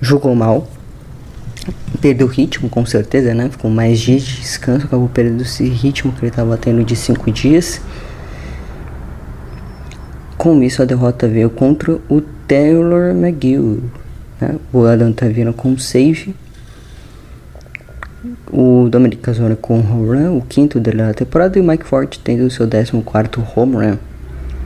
Jogou 0.00 0.34
mal, 0.34 0.68
perdeu 2.00 2.26
ritmo 2.26 2.68
com 2.68 2.84
certeza, 2.84 3.32
né? 3.32 3.48
Ficou 3.48 3.70
mais 3.70 4.00
dias 4.00 4.22
de 4.22 4.40
descanso, 4.40 4.86
acabou 4.86 5.08
perdendo 5.08 5.42
esse 5.42 5.68
ritmo 5.68 6.12
que 6.12 6.22
ele 6.22 6.30
estava 6.30 6.56
tendo 6.56 6.82
de 6.82 6.96
5 6.96 7.30
dias. 7.30 7.80
Com 10.36 10.60
isso, 10.60 10.82
a 10.82 10.84
derrota 10.84 11.28
veio 11.28 11.50
contra 11.50 11.96
o 12.08 12.20
Taylor 12.48 13.14
McGill. 13.14 13.84
Né? 14.40 14.56
O 14.72 14.84
Adam 14.84 15.12
tá 15.12 15.26
vindo 15.26 15.52
com 15.52 15.78
save. 15.78 16.34
O 18.56 18.88
Dominic 18.88 19.20
Casona 19.20 19.56
com 19.56 19.80
home 19.80 20.06
run, 20.06 20.38
o 20.38 20.40
quinto 20.40 20.78
dele 20.78 20.98
na 20.98 21.12
temporada, 21.12 21.58
e 21.58 21.60
o 21.60 21.64
Mike 21.64 21.84
Ford 21.84 22.08
tendo 22.22 22.44
o 22.44 22.50
seu 22.50 22.68
14 22.68 22.92
home 23.56 23.74
run 23.74 23.96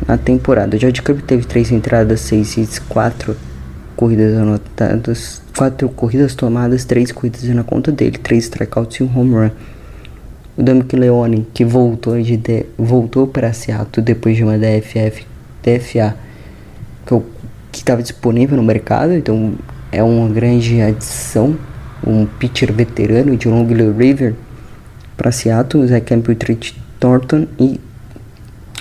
na 0.07 0.19
temporada. 0.19 0.77
O 0.77 0.79
George 0.79 1.01
Kirby 1.01 1.23
teve 1.23 1.47
3 1.47 1.73
entradas, 1.73 2.21
6 2.21 2.59
hits, 2.59 2.79
4 2.81 3.35
corridas 3.97 4.37
anotadas, 4.37 5.41
4 5.57 5.89
corridas 5.89 6.35
tomadas, 6.35 6.85
3 6.85 7.13
corridas 7.13 7.43
na 7.45 7.65
conta 7.65 7.91
dele, 7.91 8.19
3 8.19 8.45
strikeouts 8.45 8.99
e 8.99 9.05
um 9.05 9.19
home 9.19 9.35
run. 9.35 9.51
O 10.55 10.63
Dominic 10.63 10.95
Leone, 10.95 11.47
que 11.55 11.65
voltou, 11.65 12.21
de, 12.21 12.37
de 12.37 12.67
voltou 12.77 13.27
para 13.27 13.55
Seattle 13.55 14.05
depois 14.05 14.37
de 14.37 14.45
uma 14.45 14.59
DFF, 14.59 15.27
DFA 15.63 16.15
que 17.73 17.79
estava 17.79 18.03
disponível 18.03 18.55
no 18.55 18.63
mercado, 18.63 19.15
então 19.15 19.55
é 19.91 20.03
uma 20.03 20.29
grande 20.29 20.79
adição. 20.83 21.57
Um 22.07 22.27
pitcher 22.27 22.73
veterano 22.73 23.37
de 23.37 23.49
Long 23.49 23.67
River 23.67 24.35
para 25.17 25.33
Seattle, 25.33 25.87
Zach 25.87 26.07
Campbell, 26.07 26.37
Thornton 27.01 27.47
e 27.59 27.81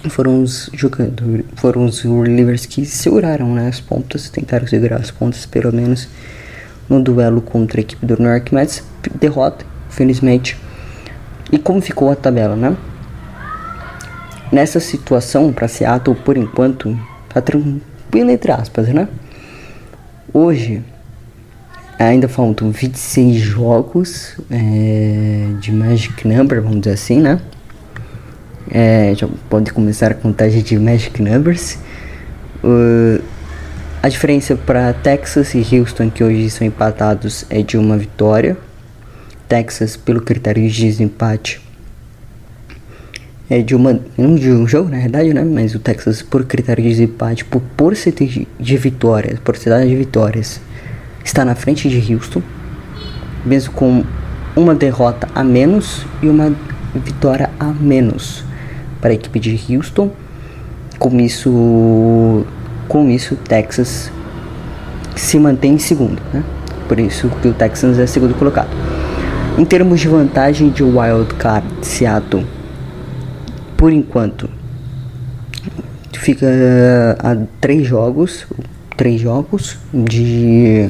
foram 0.10 0.42
os 0.42 0.70
jogadores, 0.74 1.46
foram 1.56 1.86
os 1.86 2.02
relievers 2.02 2.66
que 2.66 2.86
seguraram 2.86 3.54
né, 3.54 3.68
as 3.68 3.80
pontas, 3.80 4.30
tentaram 4.30 4.68
segurar 4.68 4.98
as 4.98 5.12
pontas 5.12 5.46
pelo 5.46 5.74
menos 5.74 6.08
no 6.88 7.02
duelo 7.02 7.42
contra 7.42 7.80
a 7.80 7.82
equipe 7.82 8.06
do 8.06 8.16
New 8.18 8.30
York 8.30 8.54
Mets, 8.54 8.84
derrota, 9.20 9.66
felizmente. 9.90 10.58
E 11.52 11.58
como 11.58 11.82
ficou 11.82 12.12
a 12.12 12.16
tabela, 12.16 12.56
né? 12.56 12.76
Nessa 14.52 14.80
situação 14.80 15.52
para 15.52 15.68
Seattle, 15.68 16.16
por 16.16 16.38
enquanto, 16.38 16.98
tá 17.28 17.42
tranquilo 17.42 18.30
entre 18.30 18.52
aspas, 18.52 18.88
né? 18.90 19.08
Hoje 20.34 20.84
ainda 22.06 22.28
faltam 22.28 22.72
26 22.72 23.36
jogos 23.36 24.36
é, 24.52 25.48
de 25.60 25.72
Magic 25.72 26.28
Number, 26.28 26.62
vamos 26.62 26.82
dizer 26.82 26.94
assim, 26.94 27.20
né? 27.20 27.40
É, 28.70 29.14
já 29.16 29.28
pode 29.50 29.72
começar 29.72 30.12
a 30.12 30.14
contagem 30.14 30.62
de 30.62 30.78
Magic 30.78 31.22
Numbers. 31.22 31.80
Uh, 32.64 33.22
a 34.04 34.10
diferença 34.10 34.56
para 34.56 34.94
Texas 34.94 35.54
e 35.56 35.76
Houston, 35.76 36.10
que 36.10 36.24
hoje 36.24 36.50
são 36.50 36.68
empatados, 36.68 37.46
é 37.50 37.62
de 37.62 37.78
uma 37.78 37.98
vitória. 37.98 38.58
Texas, 39.48 39.96
pelo 39.96 40.22
critério 40.22 40.70
de 40.70 40.82
desempate, 40.86 41.62
é 43.50 43.62
de 43.62 43.74
uma 43.74 44.00
não 44.18 44.36
de 44.36 44.52
um 44.52 44.68
jogo 44.68 44.90
na 44.90 44.98
verdade, 44.98 45.34
né? 45.34 45.44
Mas 45.44 45.74
o 45.74 45.80
Texas 45.80 46.22
por 46.22 46.46
critério 46.46 46.84
de 46.84 46.90
desempate, 46.90 47.46
por 47.46 47.62
porcentagem 47.62 48.46
de 48.60 48.78
vitórias, 48.78 49.40
porcentagem 49.40 49.90
de 49.90 49.96
vitórias, 49.96 50.60
está 51.28 51.44
na 51.44 51.56
frente 51.56 51.90
de 51.90 52.14
Houston, 52.14 52.42
mesmo 53.46 53.74
com 53.74 54.04
uma 54.56 54.74
derrota 54.74 55.28
a 55.36 55.44
menos 55.44 56.06
e 56.22 56.30
uma 56.30 56.56
vitória 56.96 57.50
a 57.60 57.66
menos 57.66 58.44
para 59.02 59.12
a 59.12 59.14
equipe 59.14 59.38
de 59.40 59.60
Houston. 59.70 60.10
Com 60.98 61.20
isso, 61.20 62.46
com 62.88 63.10
isso, 63.10 63.36
Texas 63.36 64.10
se 65.16 65.38
mantém 65.38 65.74
em 65.74 65.78
segundo, 65.78 66.20
né? 66.34 66.44
Por 66.88 66.98
isso 66.98 67.30
que 67.42 67.50
o 67.50 67.54
Texans 67.54 68.00
é 68.00 68.08
segundo 68.08 68.34
colocado. 68.34 68.70
Em 69.58 69.66
termos 69.66 70.00
de 70.00 70.08
vantagem 70.08 70.70
de 70.70 70.82
wild 70.82 71.34
card, 71.38 71.68
Seattle, 71.82 72.46
por 73.76 73.92
enquanto, 73.92 74.50
fica 76.14 76.48
a 77.20 77.36
três 77.60 77.86
jogos, 77.86 78.48
três 78.96 79.20
jogos 79.20 79.78
de 79.94 80.90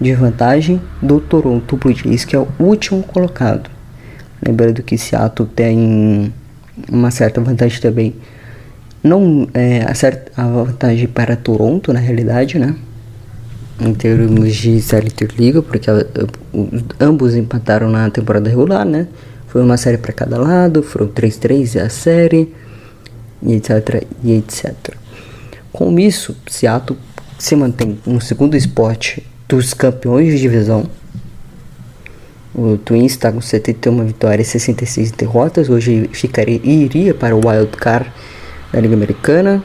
de 0.00 0.14
vantagem 0.14 0.80
do 1.00 1.20
Toronto 1.20 1.76
Blue 1.76 1.94
Jays, 1.94 2.24
que 2.24 2.36
é 2.36 2.38
o 2.38 2.48
último 2.58 3.02
colocado. 3.02 3.70
Lembrando 4.44 4.82
que 4.82 4.98
Seattle 4.98 5.48
tem 5.48 6.32
uma 6.90 7.10
certa 7.10 7.40
vantagem 7.40 7.80
também. 7.80 8.14
Não 9.02 9.48
é 9.54 9.82
a, 9.82 9.94
certa, 9.94 10.30
a 10.40 10.46
vantagem 10.46 11.06
para 11.06 11.36
Toronto, 11.36 11.92
na 11.92 12.00
realidade, 12.00 12.58
né? 12.58 12.74
Em 13.80 13.94
termos 13.94 14.54
de 14.56 14.80
série 14.80 15.06
interliga, 15.06 15.62
porque 15.62 15.90
a, 15.90 15.94
a, 15.94 17.04
ambos 17.04 17.34
empataram 17.34 17.90
na 17.90 18.10
temporada 18.10 18.48
regular, 18.48 18.84
né? 18.84 19.06
Foi 19.46 19.62
uma 19.62 19.76
série 19.76 19.98
para 19.98 20.12
cada 20.12 20.38
lado, 20.38 20.82
foram 20.82 21.08
3-3 21.08 21.80
a 21.80 21.88
série, 21.88 22.52
e 23.42 23.54
etc, 23.54 24.04
e 24.22 24.32
etc. 24.32 24.74
Com 25.72 25.98
isso, 25.98 26.36
Seattle 26.46 26.98
se 27.38 27.54
mantém 27.54 27.98
no 28.06 28.20
segundo 28.20 28.56
spot 28.56 29.18
dos 29.48 29.72
campeões 29.72 30.32
de 30.32 30.40
divisão. 30.40 30.88
O 32.54 32.78
Twins 32.78 33.12
está 33.12 33.30
com 33.30 33.40
71 33.40 34.06
vitórias 34.06 34.48
e 34.48 34.50
66 34.52 35.10
derrotas. 35.12 35.68
Hoje 35.68 36.08
ficaria, 36.12 36.58
iria 36.64 37.14
para 37.14 37.36
o 37.36 37.46
Wild 37.46 37.76
Card 37.76 38.10
da 38.72 38.80
Liga 38.80 38.94
Americana. 38.94 39.62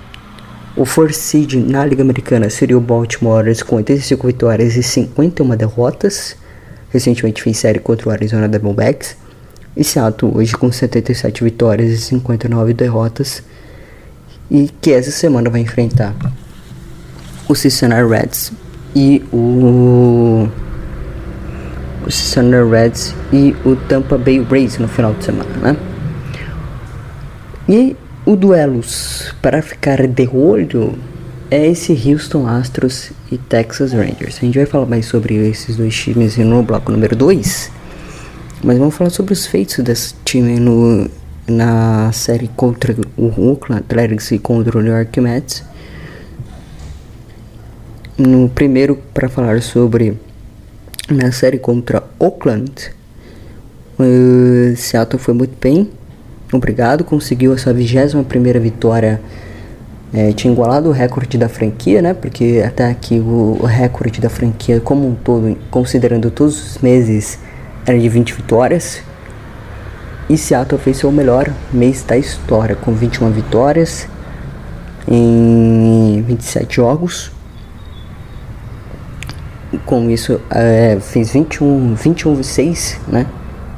O 0.75 0.85
Fourth 0.85 1.13
Seed 1.13 1.53
na 1.53 1.85
Liga 1.85 2.01
Americana 2.01 2.50
seria 2.50 2.77
o 2.77 2.81
Baltimore 2.81 3.45
com 3.65 3.77
85 3.77 4.27
vitórias 4.27 4.75
e 4.75 4.83
51 4.83 5.55
derrotas. 5.55 6.35
Recentemente 6.89 7.41
fez 7.41 7.57
série 7.57 7.79
contra 7.79 8.09
o 8.09 8.11
Arizona 8.11 8.47
Diamondbacks. 8.47 9.15
E 9.75 9.83
Seattle 9.85 10.33
hoje 10.35 10.53
com 10.53 10.69
77 10.69 11.45
vitórias 11.45 11.91
e 11.91 11.97
59 11.97 12.73
derrotas. 12.73 13.41
E 14.50 14.69
que 14.81 14.91
essa 14.91 15.11
semana 15.11 15.50
vai 15.50 15.61
enfrentar 15.61 16.13
o 17.47 17.55
Cincinnati 17.55 18.05
Reds 18.05 18.51
e 18.95 19.24
o 19.31 20.48
o 22.05 22.12
Cincinnati 22.12 22.69
Reds 22.69 23.15
e 23.31 23.55
o 23.63 23.75
Tampa 23.75 24.17
Bay 24.17 24.43
Rays 24.50 24.77
no 24.77 24.88
final 24.88 25.13
de 25.13 25.24
semana, 25.24 25.50
né? 25.62 25.77
E 27.69 27.95
o 28.25 28.36
duelos 28.36 29.33
para 29.41 29.62
ficar 29.62 30.07
de 30.07 30.27
olho 30.27 30.98
é 31.50 31.67
esse 31.67 31.91
Houston 31.91 32.48
Astros 32.48 33.12
e 33.31 33.38
Texas 33.38 33.93
Rangers. 33.93 34.38
A 34.38 34.45
gente 34.45 34.57
vai 34.57 34.65
falar 34.65 34.86
mais 34.86 35.05
sobre 35.05 35.36
esses 35.48 35.75
dois 35.75 35.95
times 35.95 36.38
no 36.38 36.63
bloco 36.63 36.91
número 36.91 37.15
2. 37.15 37.71
Mas 38.63 38.77
vamos 38.77 38.95
falar 38.95 39.10
sobre 39.10 39.33
os 39.33 39.45
feitos 39.45 39.83
desse 39.83 40.13
time 40.24 40.60
no, 40.60 41.10
na 41.48 42.12
série 42.12 42.48
contra 42.55 42.95
o 43.17 43.50
Oakland 43.50 43.81
Athletics 43.81 44.31
e 44.31 44.39
contra 44.39 44.77
o 44.77 44.81
New 44.81 44.93
York 44.93 45.19
Mets 45.19 45.63
no 48.18 48.50
primeiro 48.50 48.98
para 49.13 49.30
falar 49.30 49.62
sobre 49.62 50.18
na 51.10 51.32
série 51.32 51.58
contra 51.58 52.04
Oakland. 52.19 52.91
Uh, 54.00 54.76
Seattle 54.76 55.21
foi 55.21 55.34
muito 55.34 55.54
bem, 55.62 55.89
obrigado, 56.52 57.04
conseguiu 57.04 57.54
a 57.54 57.58
sua 57.58 57.74
21 57.74 58.24
primeira 58.24 58.60
vitória. 58.60 59.21
É, 60.13 60.34
tinha 60.34 60.52
igualado 60.52 60.89
o 60.89 60.91
recorde 60.91 61.38
da 61.38 61.47
franquia, 61.47 62.02
né? 62.02 62.13
Porque 62.13 62.62
até 62.65 62.86
aqui 62.89 63.17
o, 63.19 63.58
o 63.62 63.65
recorde 63.65 64.19
da 64.19 64.30
franquia 64.30 64.82
como 64.82 65.08
um 65.08 65.15
todo, 65.15 65.58
considerando 65.69 66.30
todos 66.30 66.76
os 66.76 66.82
meses, 66.82 67.39
era 67.86 67.97
de 67.97 68.10
20 68.10 68.34
vitórias. 68.34 69.02
E 70.30 70.38
Seattle 70.38 70.82
fez 70.82 70.97
seu 70.97 71.12
melhor 71.12 71.50
mês 71.71 72.04
da 72.04 72.17
história, 72.17 72.76
com 72.76 72.93
21 72.93 73.32
vitórias 73.32 74.08
em 75.08 76.24
27 76.28 76.76
jogos 76.76 77.32
com 79.79 80.10
isso 80.10 80.39
é, 80.49 80.97
fez 80.99 81.31
21, 81.31 81.95
21 81.95 82.43
6, 82.43 82.99
né? 83.07 83.25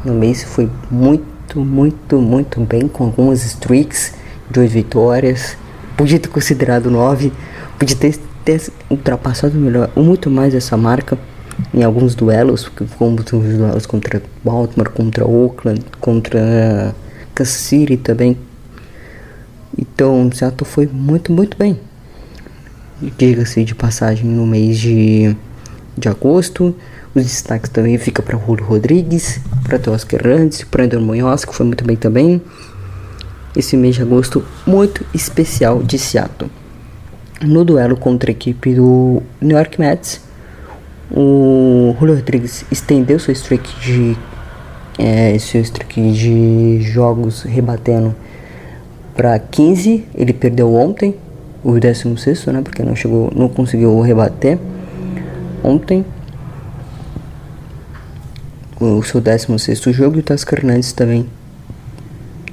No 0.04 0.14
mês 0.14 0.44
foi 0.44 0.70
muito, 0.90 1.60
muito, 1.60 2.20
muito 2.20 2.60
bem, 2.62 2.88
com 2.88 3.06
algumas 3.06 3.46
streaks, 3.46 4.14
duas 4.50 4.72
vitórias. 4.72 5.56
Podia 5.96 6.20
ter 6.20 6.30
considerado 6.30 6.90
9, 6.90 7.32
podia 7.78 7.96
ter, 7.96 8.20
ter 8.44 8.72
ultrapassado 8.90 9.58
melhor, 9.58 9.90
muito 9.96 10.30
mais 10.30 10.54
essa 10.54 10.76
marca 10.76 11.18
em 11.74 11.84
alguns 11.84 12.16
duelos, 12.16 12.70
como 12.98 13.20
os 13.20 13.26
duelos 13.26 13.86
contra 13.86 14.22
Baltimore, 14.44 14.90
contra 14.90 15.26
Oakland, 15.26 15.84
contra 16.00 16.94
Kansas 17.34 17.54
City 17.54 17.98
também. 17.98 18.38
Então, 19.78 20.30
Seattle 20.34 20.70
foi 20.70 20.88
muito, 20.88 21.32
muito 21.32 21.58
bem. 21.58 21.80
Diga-se 23.18 23.64
de 23.64 23.76
passagem 23.76 24.26
no 24.26 24.46
mês 24.46 24.80
de 24.80 25.36
de 25.98 26.10
agosto. 26.10 26.76
Os 27.16 27.24
destaques 27.24 27.70
também 27.70 27.98
fica 27.98 28.22
para 28.24 28.38
Julio 28.38 28.66
Rodrigues, 28.66 29.40
para 29.64 29.92
Oscar 29.92 30.22
Randes, 30.24 30.64
para 30.64 30.84
André 30.84 31.00
Munhoz, 31.00 31.46
que 31.46 31.54
foi 31.54 31.66
muito 31.66 31.86
bem 31.86 31.96
também. 31.96 32.42
Esse 33.56 33.78
mês 33.78 33.96
de 33.96 34.02
agosto 34.02 34.44
muito 34.66 35.06
especial 35.14 35.84
de 35.84 36.00
Seattle. 36.00 36.50
No 37.42 37.64
duelo 37.64 37.96
contra 37.96 38.32
a 38.32 38.34
equipe 38.34 38.74
do 38.74 39.22
New 39.40 39.56
York 39.56 39.80
Mets, 39.80 40.22
o 41.12 41.96
Julio 42.00 42.16
Rodrigues 42.16 42.66
estendeu 42.72 43.20
seu 43.20 43.34
streak 43.34 43.80
de 43.80 44.18
é, 44.98 45.38
seu 45.38 45.62
streak 45.62 46.14
de 46.14 46.82
jogos 46.82 47.44
rebatendo 47.44 48.16
para 49.16 49.38
15. 49.38 50.06
Ele 50.16 50.34
perdeu 50.34 50.74
ontem, 50.74 51.16
o 51.64 51.80
16, 51.80 52.48
né? 52.48 52.62
Porque 52.64 52.82
não 52.84 52.96
chegou, 52.96 53.32
não 53.36 53.48
conseguiu 53.48 54.00
rebater 54.02 54.58
ontem 55.64 56.06
o 58.80 59.02
seu 59.02 59.22
16 59.22 59.80
jogo 59.96 60.18
e 60.18 60.20
o 60.20 60.24
Tasca 60.24 60.56
Hernandes 60.56 60.92
também 60.92 61.26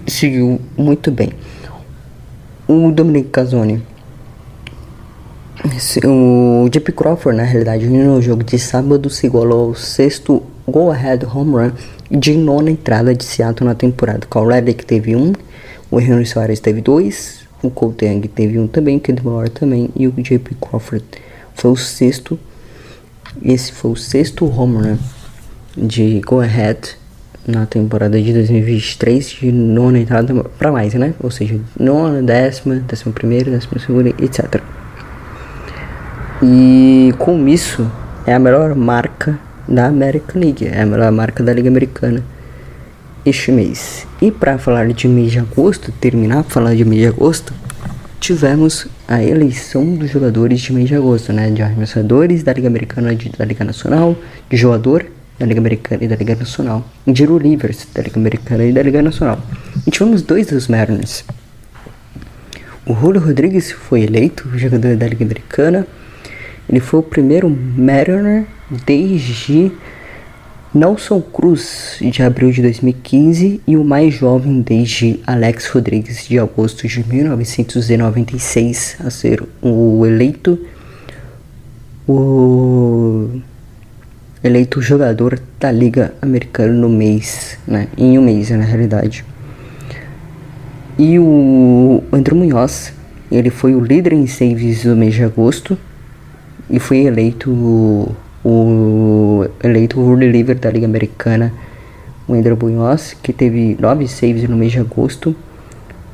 seguiu 0.06 0.60
muito 0.76 1.10
bem. 1.10 1.32
O 2.68 2.92
Dominic 2.92 3.30
Casoni, 3.30 3.82
o 6.04 6.68
JP 6.68 6.92
Crawford, 6.92 7.36
na 7.36 7.42
realidade, 7.42 7.86
no 7.88 8.22
jogo 8.22 8.44
de 8.44 8.58
sábado 8.58 9.10
se 9.10 9.26
igualou 9.26 9.70
ao 9.70 9.74
sexto 9.74 10.42
go-ahead 10.68 11.26
home 11.26 11.52
run 11.52 11.72
de 12.10 12.36
nona 12.36 12.70
entrada 12.70 13.14
de 13.14 13.24
Seattle 13.24 13.68
na 13.68 13.74
temporada. 13.74 14.26
O 14.32 14.46
Reddick 14.46 14.86
teve 14.86 15.16
um, 15.16 15.32
o 15.90 16.00
Henry 16.00 16.26
Soares 16.26 16.60
teve 16.60 16.80
dois, 16.80 17.40
o 17.62 17.70
Cole 17.70 17.94
Young 18.02 18.20
teve 18.28 18.58
um 18.58 18.68
também, 18.68 18.98
o 18.98 19.00
Kid 19.00 19.22
Moore 19.24 19.50
também 19.50 19.90
e 19.96 20.06
o 20.06 20.12
JP 20.12 20.56
Crawford 20.60 21.04
foi 21.54 21.72
o 21.72 21.76
sexto 21.76 22.38
esse 23.42 23.72
foi 23.72 23.92
o 23.92 23.96
sexto 23.96 24.44
home 24.46 24.76
run 24.76 24.98
de 25.76 26.20
Go 26.20 26.40
Ahead 26.40 26.96
na 27.46 27.66
temporada 27.66 28.20
de 28.20 28.32
2023 28.32 29.26
de 29.26 29.52
nona 29.52 29.98
entrada 29.98 30.32
para 30.58 30.70
mais, 30.70 30.94
né? 30.94 31.14
Ou 31.20 31.30
seja, 31.30 31.58
nona, 31.78 32.22
décima, 32.22 32.76
décima 32.76 33.12
primeira, 33.12 33.50
décima 33.50 33.80
segunda, 33.80 34.10
etc. 34.10 34.60
E 36.42 37.14
com 37.18 37.46
isso 37.48 37.90
é 38.26 38.34
a 38.34 38.38
melhor 38.38 38.74
marca 38.74 39.38
da 39.68 39.86
American 39.86 40.40
League, 40.40 40.66
é 40.66 40.82
a 40.82 40.86
melhor 40.86 41.10
marca 41.12 41.42
da 41.42 41.52
Liga 41.52 41.68
Americana 41.68 42.22
este 43.24 43.52
mês. 43.52 44.06
E 44.20 44.30
para 44.30 44.58
falar 44.58 44.88
de 44.88 45.06
mês 45.06 45.32
de 45.32 45.38
agosto, 45.38 45.92
terminar 45.92 46.44
falar 46.44 46.74
de 46.74 46.84
mês 46.84 47.02
de 47.02 47.08
agosto, 47.08 47.52
tivemos 48.18 48.86
a 49.10 49.24
eleição 49.24 49.96
dos 49.96 50.08
jogadores 50.08 50.60
de 50.60 50.72
mês 50.72 50.86
de 50.86 50.94
agosto, 50.94 51.32
né? 51.32 51.50
De 51.50 51.60
arremessadores 51.60 52.44
da 52.44 52.52
Liga 52.52 52.68
Americana 52.68 53.12
e 53.12 53.16
da 53.36 53.44
Liga 53.44 53.64
Nacional, 53.64 54.16
de 54.48 54.56
jogador 54.56 55.04
da 55.36 55.44
Liga 55.44 55.58
Americana 55.58 56.04
e 56.04 56.06
da 56.06 56.14
Liga 56.14 56.36
Nacional, 56.36 56.88
de 57.04 57.26
relievers 57.26 57.88
da 57.92 58.02
Liga 58.02 58.20
Americana 58.20 58.62
e 58.62 58.72
da 58.72 58.80
Liga 58.80 59.02
Nacional. 59.02 59.40
E 59.84 59.90
tivemos 59.90 60.22
dois 60.22 60.46
dos 60.46 60.68
Mariners. 60.68 61.24
O 62.86 62.94
Julio 62.94 63.20
Rodrigues 63.20 63.72
foi 63.72 64.02
eleito 64.02 64.48
jogador 64.56 64.94
da 64.94 65.08
Liga 65.08 65.24
Americana. 65.24 65.84
Ele 66.68 66.78
foi 66.78 67.00
o 67.00 67.02
primeiro 67.02 67.50
Mariner 67.50 68.44
desde 68.86 69.72
Nelson 70.72 71.20
Cruz, 71.20 71.98
de 72.00 72.22
abril 72.22 72.52
de 72.52 72.62
2015, 72.62 73.60
e 73.66 73.76
o 73.76 73.82
mais 73.82 74.14
jovem 74.14 74.60
desde 74.60 75.18
Alex 75.26 75.66
Rodrigues, 75.66 76.28
de 76.28 76.38
agosto 76.38 76.86
de 76.86 77.04
1996, 77.04 78.96
a 79.00 79.10
ser 79.10 79.42
o 79.60 80.06
eleito 80.06 80.56
o 82.06 83.40
eleito 84.44 84.80
jogador 84.80 85.40
da 85.58 85.72
Liga 85.72 86.14
Americana 86.22 86.72
no 86.72 86.88
mês, 86.88 87.58
né? 87.66 87.88
Em 87.98 88.16
um 88.16 88.22
mês, 88.22 88.50
na 88.50 88.62
realidade. 88.62 89.24
E 90.96 91.18
o 91.18 92.00
André 92.12 92.34
Munhoz, 92.34 92.92
ele 93.30 93.50
foi 93.50 93.74
o 93.74 93.80
líder 93.80 94.12
em 94.12 94.28
saves 94.28 94.84
do 94.84 94.94
mês 94.94 95.14
de 95.14 95.24
agosto 95.24 95.76
e 96.68 96.78
foi 96.78 96.98
eleito 96.98 98.14
o 98.44 99.46
eleito 99.62 100.14
reliever 100.14 100.58
da 100.58 100.70
Liga 100.70 100.86
Americana, 100.86 101.52
o 102.26 102.34
Andrew 102.34 102.56
Bunhoz, 102.56 103.16
que 103.22 103.32
teve 103.32 103.76
9 103.78 104.08
saves 104.08 104.48
no 104.48 104.56
mês 104.56 104.72
de 104.72 104.78
agosto 104.78 105.34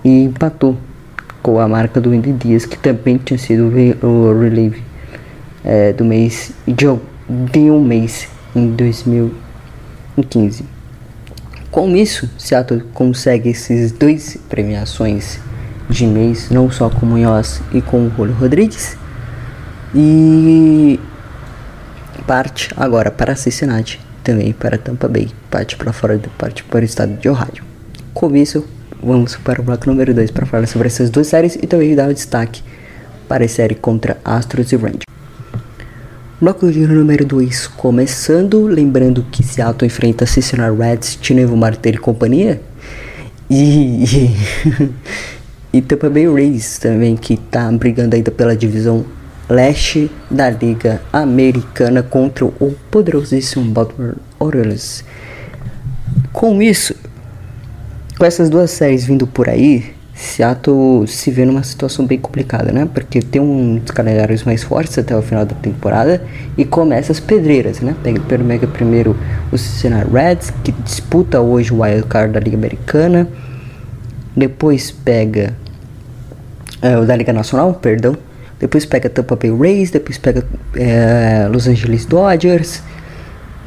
e 0.04 0.24
empatou 0.24 0.76
com 1.42 1.60
a 1.60 1.68
marca 1.68 2.00
do 2.00 2.10
Andy 2.10 2.32
Dias, 2.32 2.64
que 2.64 2.76
também 2.76 3.18
tinha 3.18 3.38
sido 3.38 3.70
o 4.02 4.40
reliever 4.40 4.82
é, 5.64 5.92
do 5.92 6.04
mês 6.04 6.52
de, 6.66 6.86
de 7.52 7.70
um 7.70 7.84
mês 7.84 8.28
em 8.54 8.70
2015. 8.72 10.64
Com 11.70 11.94
isso, 11.94 12.30
Seattle 12.38 12.82
consegue 12.94 13.50
esses 13.50 13.92
dois 13.92 14.38
premiações 14.48 15.38
de 15.90 16.06
mês, 16.06 16.48
não 16.50 16.70
só 16.70 16.88
com 16.88 17.06
o 17.06 17.18
e 17.72 17.82
com 17.82 18.06
o 18.06 18.12
Julio 18.16 18.34
Rodrigues. 18.34 18.96
E 19.94 20.98
parte 22.26 22.70
agora 22.76 23.10
para 23.10 23.36
Cincinnati, 23.36 24.00
também 24.24 24.52
para 24.52 24.76
Tampa 24.76 25.06
Bay, 25.06 25.30
parte 25.50 25.76
para 25.76 25.92
fora 25.92 26.18
do 26.18 26.28
parte 26.30 26.64
para 26.64 26.82
o 26.82 26.84
estado 26.84 27.14
de 27.14 27.28
Ohio. 27.28 27.64
Com 28.12 28.34
isso, 28.34 28.64
vamos 29.02 29.36
para 29.36 29.60
o 29.60 29.64
bloco 29.64 29.88
número 29.88 30.12
2 30.12 30.30
para 30.32 30.44
falar 30.44 30.66
sobre 30.66 30.88
essas 30.88 31.08
duas 31.08 31.28
séries 31.28 31.56
e 31.56 31.66
também 31.66 31.94
dar 31.94 32.08
o 32.08 32.14
destaque 32.14 32.62
para 33.28 33.44
a 33.44 33.48
série 33.48 33.76
contra 33.76 34.18
Astros 34.24 34.72
e 34.72 34.76
Rangers. 34.76 35.06
Bloco 36.40 36.70
de 36.70 36.80
número 36.86 37.24
2 37.24 37.68
começando, 37.68 38.66
lembrando 38.66 39.24
que 39.30 39.42
Seattle 39.42 39.86
enfrenta 39.86 40.26
Cincinnati 40.26 40.76
Reds, 40.76 41.16
Tinevo 41.16 41.56
Martelli 41.56 41.96
e 41.96 42.00
companhia. 42.00 42.60
E, 43.48 44.04
e, 44.04 44.36
e 45.78 45.80
Tampa 45.80 46.10
Bay 46.10 46.26
Rays 46.28 46.78
também, 46.78 47.16
que 47.16 47.34
está 47.34 47.70
brigando 47.70 48.16
ainda 48.16 48.30
pela 48.30 48.56
divisão 48.56 49.04
leste 49.48 50.10
da 50.30 50.50
Liga 50.50 51.00
Americana 51.12 52.02
contra 52.02 52.44
o 52.44 52.74
poderosíssimo 52.90 53.64
Baltimore 53.70 54.16
Orioles. 54.38 55.04
Com 56.32 56.60
isso, 56.60 56.94
com 58.18 58.24
essas 58.24 58.50
duas 58.50 58.70
séries 58.70 59.04
vindo 59.04 59.26
por 59.26 59.48
aí, 59.48 59.94
Seattle 60.14 61.06
se 61.06 61.30
vê 61.30 61.44
numa 61.44 61.62
situação 61.62 62.06
bem 62.06 62.18
complicada, 62.18 62.72
né? 62.72 62.88
Porque 62.92 63.20
tem 63.20 63.40
um 63.40 63.76
dos 63.76 63.90
calendários 63.90 64.44
mais 64.44 64.62
fortes 64.62 64.98
até 64.98 65.14
o 65.14 65.20
final 65.20 65.44
da 65.44 65.54
temporada 65.54 66.22
e 66.56 66.64
começa 66.64 67.12
as 67.12 67.20
pedreiras, 67.20 67.80
né? 67.80 67.94
Pega, 68.02 68.20
pega 68.20 68.66
primeiro 68.66 69.16
o 69.52 69.58
Cincinnati 69.58 70.10
Reds, 70.10 70.52
que 70.64 70.72
disputa 70.72 71.40
hoje 71.40 71.72
o 71.72 71.82
wild 71.82 72.04
card 72.04 72.32
da 72.32 72.40
Liga 72.40 72.56
Americana. 72.56 73.28
Depois 74.34 74.90
pega 74.90 75.54
é, 76.80 76.96
o 76.96 77.04
da 77.04 77.14
Liga 77.14 77.32
Nacional, 77.32 77.74
perdão 77.74 78.16
depois 78.58 78.86
pega 78.86 79.08
Tampa 79.08 79.36
Bay 79.36 79.50
Rays, 79.50 79.90
depois 79.90 80.18
pega 80.18 80.46
é, 80.74 81.48
Los 81.50 81.66
Angeles 81.66 82.06
Dodgers, 82.06 82.82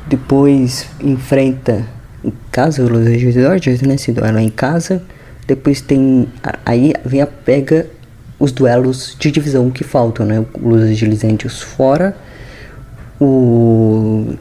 depois 0.08 0.88
enfrenta 1.02 1.86
em 2.23 2.34
casa 2.52 2.84
o 2.84 2.89
Los 2.89 3.08
Angeles 3.08 3.36
Dodgers, 3.36 3.82
né? 3.82 3.95
Esse 3.95 4.12
duelo 4.12 4.38
é 4.38 4.41
em 4.41 4.49
casa. 4.49 5.04
Depois 5.47 5.82
tem. 5.82 6.28
Aí 6.65 6.93
vem 7.06 7.21
a 7.21 7.28
pega 7.28 7.88
os 8.39 8.52
duelos 8.52 9.15
de 9.19 9.32
divisão 9.32 9.69
que 9.69 9.84
faltam, 9.84 10.25
né? 10.25 10.43
Los 10.60 10.82
Angeles 10.82 11.23
Angels 11.23 11.62
fora, 11.62 12.15
o 13.19 14.34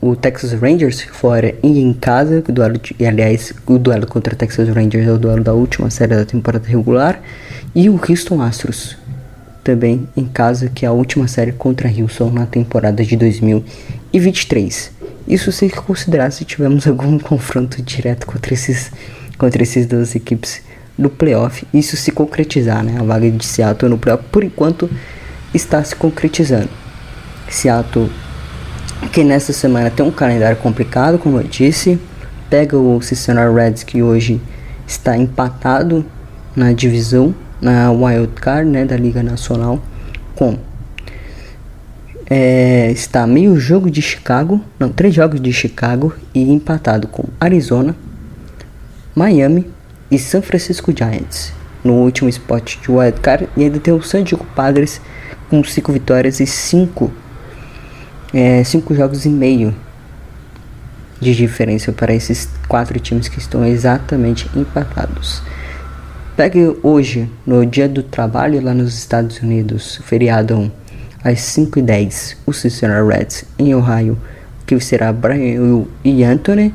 o 0.00 0.14
Texas 0.14 0.52
Rangers 0.52 1.00
fora 1.02 1.54
e 1.62 1.80
em 1.80 1.92
casa, 1.92 2.42
o 2.46 2.52
duelo 2.52 2.78
de, 2.78 2.94
e 2.98 3.06
aliás, 3.06 3.52
o 3.66 3.78
duelo 3.78 4.06
contra 4.06 4.34
o 4.34 4.36
Texas 4.36 4.68
Rangers 4.68 5.08
é 5.08 5.10
o 5.10 5.18
duelo 5.18 5.42
da 5.42 5.52
última 5.52 5.90
série 5.90 6.14
da 6.14 6.24
temporada 6.24 6.66
regular, 6.68 7.20
e 7.76 7.90
o 7.90 8.00
Houston 8.08 8.40
Astros 8.40 8.96
também 9.62 10.08
em 10.16 10.24
casa, 10.24 10.70
que 10.74 10.86
é 10.86 10.88
a 10.88 10.92
última 10.92 11.28
série 11.28 11.52
contra 11.52 11.90
Houston 11.90 12.30
na 12.30 12.46
temporada 12.46 13.04
de 13.04 13.14
2023. 13.16 14.92
Isso 15.28 15.52
se 15.52 15.68
considerar 15.68 16.32
se 16.32 16.46
tivermos 16.46 16.86
algum 16.88 17.18
confronto 17.18 17.82
direto 17.82 18.26
contra 18.26 18.54
esses 18.54 18.90
contra 19.36 19.62
esses 19.62 19.84
duas 19.84 20.14
equipes 20.14 20.62
no 20.96 21.10
playoff, 21.10 21.66
isso 21.74 21.94
se 21.94 22.10
concretizar, 22.10 22.82
né? 22.82 22.96
A 22.98 23.02
vaga 23.02 23.30
de 23.30 23.44
Seattle 23.44 23.90
no 23.90 23.98
playoff 23.98 24.24
por 24.32 24.42
enquanto 24.42 24.88
está 25.52 25.84
se 25.84 25.94
concretizando. 25.94 26.70
Seattle 27.50 28.10
que 29.12 29.22
nessa 29.22 29.52
semana 29.52 29.90
tem 29.90 30.06
um 30.06 30.10
calendário 30.10 30.56
complicado, 30.56 31.18
como 31.18 31.38
eu 31.38 31.42
disse. 31.42 32.00
Pega 32.48 32.78
o 32.78 33.02
Cincinnati 33.02 33.54
Reds 33.54 33.82
que 33.82 34.02
hoje 34.02 34.40
está 34.86 35.18
empatado 35.18 36.06
na 36.54 36.72
divisão, 36.72 37.34
na 37.66 37.90
wild 37.90 38.32
card, 38.34 38.70
né, 38.70 38.84
da 38.84 38.96
Liga 38.96 39.24
Nacional, 39.24 39.82
com 40.36 40.56
é, 42.30 42.92
está 42.92 43.26
meio 43.26 43.58
jogo 43.58 43.90
de 43.90 44.00
Chicago, 44.00 44.60
não, 44.78 44.88
três 44.88 45.12
jogos 45.12 45.40
de 45.40 45.52
Chicago 45.52 46.14
e 46.32 46.42
empatado 46.52 47.08
com 47.08 47.24
Arizona, 47.40 47.96
Miami 49.16 49.66
e 50.08 50.16
San 50.16 50.42
Francisco 50.42 50.92
Giants 50.96 51.52
no 51.82 51.94
último 51.94 52.28
spot 52.28 52.78
de 52.80 52.88
wild 52.88 53.20
card 53.20 53.48
e 53.56 53.64
ainda 53.64 53.80
tem 53.80 53.92
o 53.92 54.02
San 54.02 54.22
Diego 54.22 54.46
Padres 54.54 55.00
com 55.50 55.62
cinco 55.64 55.92
vitórias 55.92 56.38
e 56.38 56.46
cinco 56.46 57.12
é, 58.32 58.62
cinco 58.62 58.94
jogos 58.94 59.24
e 59.24 59.28
meio 59.28 59.74
de 61.20 61.34
diferença 61.34 61.92
para 61.92 62.14
esses 62.14 62.48
quatro 62.68 62.98
times 63.00 63.28
que 63.28 63.38
estão 63.38 63.64
exatamente 63.64 64.48
empatados. 64.54 65.42
Pegue 66.36 66.76
hoje, 66.82 67.30
no 67.46 67.64
dia 67.64 67.88
do 67.88 68.02
trabalho 68.02 68.62
lá 68.62 68.74
nos 68.74 68.92
Estados 68.92 69.40
Unidos, 69.40 69.98
feriado 70.04 70.70
às 71.24 71.40
5 71.40 71.78
e 71.78 71.82
10 71.82 72.36
o 72.44 72.52
Cincinnati 72.52 73.08
Reds 73.08 73.44
em 73.58 73.74
Ohio, 73.74 74.18
que 74.66 74.78
será 74.78 75.10
Brian 75.14 75.86
e 76.04 76.22
Anthony. 76.22 76.74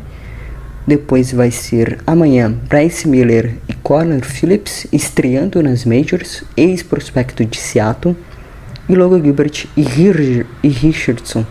Depois 0.87 1.31
vai 1.31 1.51
ser 1.51 1.99
amanhã 2.07 2.51
Bryce 2.51 3.07
Miller 3.07 3.53
e 3.69 3.73
Connor 3.73 4.25
Phillips 4.25 4.87
estreando 4.91 5.61
nas 5.61 5.85
Majors, 5.85 6.43
ex-prospecto 6.57 7.45
de 7.45 7.57
Seattle 7.59 8.15
e 8.89 8.95
Logan 8.95 9.21
Gilbert 9.21 9.67
e, 9.77 9.85
e 10.63 10.67
Richardson 10.69 11.45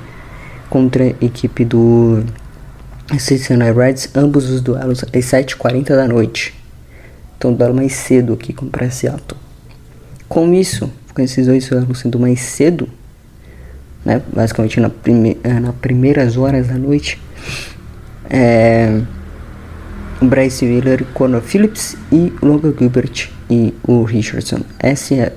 contra 0.68 1.05
a 1.05 1.25
equipe 1.25 1.64
do 1.64 2.25
Cincinnati 3.20 3.79
Reds, 3.79 4.11
ambos 4.16 4.51
os 4.51 4.61
duelos 4.61 5.05
às 5.05 5.11
7h40 5.11 5.90
da 5.90 6.09
noite. 6.09 6.60
Então 7.40 7.55
duelo 7.55 7.74
mais 7.74 7.94
cedo 7.94 8.35
aqui 8.35 8.53
contra 8.53 8.90
Seattle. 8.90 9.40
Com 10.29 10.53
isso, 10.53 10.92
com 11.14 11.22
esses 11.22 11.46
dois 11.46 11.66
duelos 11.66 11.98
sendo 11.98 12.20
mais 12.20 12.38
cedo, 12.38 12.87
né, 14.05 14.20
basicamente 14.31 14.79
na 14.79 14.90
prime 14.90 15.38
eh, 15.42 15.59
nas 15.59 15.74
primeiras 15.76 16.37
horas 16.37 16.68
da 16.68 16.74
noite, 16.74 17.18
é, 18.29 19.00
Bryce 20.20 20.66
Miller, 20.66 21.03
Conor 21.14 21.40
Phillips 21.40 21.96
e 22.12 22.31
Logan 22.42 22.74
Gilbert 22.79 23.31
e 23.48 23.72
o 23.88 24.03
Richardson. 24.03 24.61
Essa 24.79 25.14
é, 25.14 25.33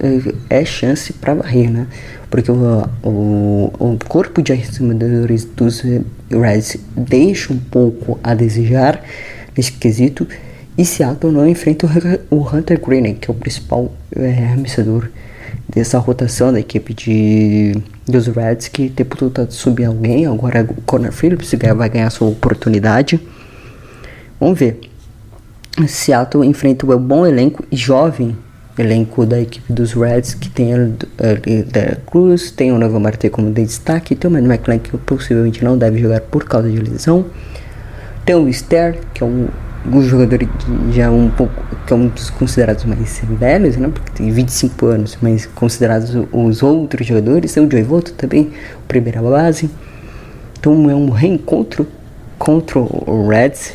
é 0.49 0.65
chance 0.65 1.13
para 1.13 1.33
varrer, 1.33 1.71
né? 1.71 1.87
Porque 2.29 2.51
o, 2.51 2.83
o, 3.01 3.73
o 3.79 3.97
corpo 4.09 4.41
de 4.41 4.51
arremessadores 4.51 5.45
dos 5.45 5.81
Reds 6.29 6.75
deixa 6.97 7.53
um 7.53 7.59
pouco 7.59 8.19
a 8.21 8.33
desejar 8.33 9.01
nesse 9.55 9.71
quesito. 9.71 10.27
E 10.77 10.83
Seattle 10.83 11.31
não 11.31 11.47
enfrenta 11.47 11.87
o 12.31 12.37
Hunter 12.37 12.79
Green, 12.79 13.13
que 13.13 13.29
é 13.29 13.33
o 13.33 13.35
principal 13.35 13.91
é, 14.15 14.29
arremessador 14.29 15.09
dessa 15.69 15.99
rotação 15.99 16.51
da 16.51 16.59
equipe 16.59 16.93
de 16.93 17.75
dos 18.07 18.27
Reds, 18.27 18.67
que 18.67 18.89
tem 18.89 19.05
tentar 19.05 19.49
subir 19.49 19.85
alguém. 19.85 20.25
Agora 20.25 20.63
o 20.63 20.81
Conor 20.81 21.11
Phillips 21.11 21.53
vai 21.75 21.89
ganhar 21.89 22.09
sua 22.09 22.27
oportunidade. 22.27 23.19
Vamos 24.39 24.59
ver. 24.59 24.79
Seattle 25.87 26.43
enfrenta 26.43 26.85
um 26.85 26.97
bom 26.97 27.25
elenco 27.25 27.63
e 27.71 27.75
jovem 27.75 28.35
elenco 28.77 29.25
da 29.25 29.39
equipe 29.39 29.71
dos 29.71 29.93
Reds, 29.93 30.33
que 30.33 30.49
tem 30.49 30.73
a, 30.73 30.77
a, 30.77 31.95
Cruz, 32.05 32.51
tem 32.51 32.71
o 32.71 32.77
Nova 32.77 32.99
Marte 32.99 33.29
como 33.29 33.51
destaque, 33.51 34.15
tem 34.15 34.29
o 34.29 34.33
Matt 34.33 34.45
McClann 34.45 34.79
que 34.79 34.97
possivelmente 34.97 35.63
não 35.63 35.77
deve 35.77 35.99
jogar 35.99 36.21
por 36.21 36.43
causa 36.45 36.69
de 36.69 36.77
lesão, 36.77 37.25
tem 38.25 38.35
o 38.35 38.51
Ster, 38.51 38.99
que 39.13 39.23
é 39.23 39.25
um, 39.25 39.47
um 39.85 40.01
jogador 40.01 40.39
já 40.91 41.11
um 41.11 41.29
pouco, 41.29 41.63
que 41.85 41.93
é 41.93 41.97
dos 41.97 42.29
considerados 42.29 42.85
mais 42.85 43.21
velhos, 43.37 43.75
né, 43.75 43.89
porque 43.93 44.11
tem 44.11 44.31
25 44.31 44.85
anos, 44.85 45.17
mas 45.21 45.45
considerados 45.45 46.15
os 46.31 46.63
outros 46.63 47.05
jogadores, 47.05 47.53
tem 47.53 47.65
o 47.65 47.69
Joey 47.69 47.83
Voto 47.83 48.13
também, 48.13 48.51
primeira 48.87 49.21
base, 49.21 49.69
Então 50.59 50.89
é 50.89 50.95
um 50.95 51.09
reencontro 51.09 51.85
contra 52.37 52.79
o 52.79 53.27
Reds, 53.27 53.73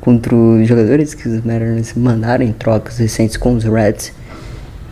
contra 0.00 0.34
os 0.34 0.66
jogadores 0.66 1.14
que 1.14 1.28
os 1.28 1.44
Mariners 1.44 1.94
mandaram 1.94 2.44
em 2.44 2.52
trocas 2.52 2.98
recentes 2.98 3.36
com 3.36 3.54
os 3.54 3.64
Reds. 3.64 4.12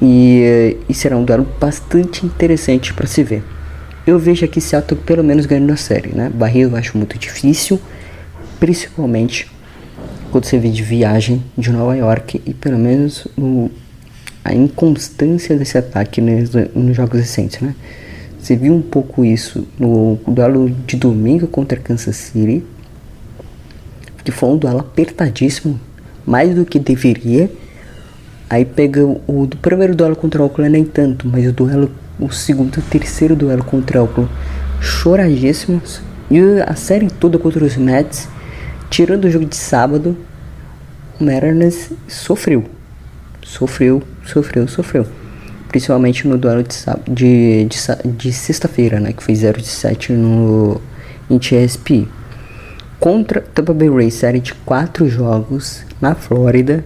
E, 0.02 0.76
e 0.88 0.92
será 0.94 1.16
um 1.16 1.24
duelo 1.24 1.46
bastante 1.60 2.26
interessante 2.26 2.92
para 2.92 3.06
se 3.06 3.22
ver. 3.22 3.42
Eu 4.06 4.18
vejo 4.18 4.44
aqui 4.44 4.60
Seattle 4.60 5.00
pelo 5.00 5.24
menos 5.24 5.46
ganhando 5.46 5.72
a 5.72 5.76
série, 5.76 6.10
né? 6.10 6.30
Barreiro 6.34 6.70
eu 6.70 6.76
acho 6.76 6.98
muito 6.98 7.16
difícil, 7.16 7.80
principalmente 8.60 9.53
quando 10.34 10.46
você 10.46 10.58
vê 10.58 10.68
de 10.68 10.82
viagem 10.82 11.44
de 11.56 11.70
Nova 11.70 11.96
York 11.96 12.42
e 12.44 12.52
pelo 12.52 12.76
menos 12.76 13.28
a 14.44 14.52
inconstância 14.52 15.56
desse 15.56 15.78
ataque 15.78 16.20
nos, 16.20 16.50
nos 16.74 16.96
jogos 16.96 17.20
recentes, 17.20 17.60
né? 17.60 17.72
Você 18.36 18.56
viu 18.56 18.74
um 18.74 18.82
pouco 18.82 19.24
isso 19.24 19.64
no 19.78 20.18
duelo 20.26 20.68
de 20.88 20.96
domingo 20.96 21.46
contra 21.46 21.78
Kansas 21.78 22.16
City, 22.16 22.64
que 24.24 24.32
foi 24.32 24.48
um 24.48 24.56
duelo 24.56 24.80
apertadíssimo, 24.80 25.78
mais 26.26 26.52
do 26.52 26.64
que 26.64 26.80
deveria. 26.80 27.48
Aí 28.50 28.64
pega 28.64 29.06
o 29.06 29.46
do 29.46 29.56
primeiro 29.58 29.94
duelo 29.94 30.16
contra 30.16 30.42
o 30.42 30.46
Oakland 30.46 30.72
nem 30.72 30.84
tanto, 30.84 31.28
mas 31.28 31.46
o 31.46 31.52
duelo, 31.52 31.92
o 32.18 32.28
segundo 32.32 32.76
e 32.76 32.82
terceiro 32.82 33.36
duelo 33.36 33.62
contra 33.62 34.00
o 34.00 34.06
Oakland 34.06 34.32
choradíssimos. 34.80 36.02
E 36.28 36.40
a 36.66 36.74
série 36.74 37.08
toda 37.08 37.38
contra 37.38 37.64
os 37.64 37.76
Mets, 37.76 38.33
tirando 38.94 39.24
o 39.24 39.30
jogo 39.30 39.44
de 39.44 39.56
sábado, 39.56 40.16
o 41.20 41.24
Mariners 41.24 41.90
sofreu. 42.06 42.64
Sofreu, 43.42 44.00
sofreu, 44.24 44.68
sofreu 44.68 45.06
principalmente 45.66 46.28
no 46.28 46.38
duelo 46.38 46.62
de, 46.62 46.76
de, 47.12 47.64
de, 47.64 48.12
de 48.16 48.32
sexta-feira, 48.32 49.00
né, 49.00 49.12
que 49.12 49.20
foi 49.20 49.34
0 49.34 49.60
de 49.60 49.66
7 49.66 50.12
no 50.12 50.80
em 51.28 51.36
TSP. 51.36 52.06
Contra 53.00 53.40
Tampa 53.40 53.74
Bay 53.74 53.90
Rays, 53.90 54.14
série 54.14 54.38
de 54.38 54.54
4 54.54 55.08
jogos 55.08 55.84
na 56.00 56.14
Flórida. 56.14 56.84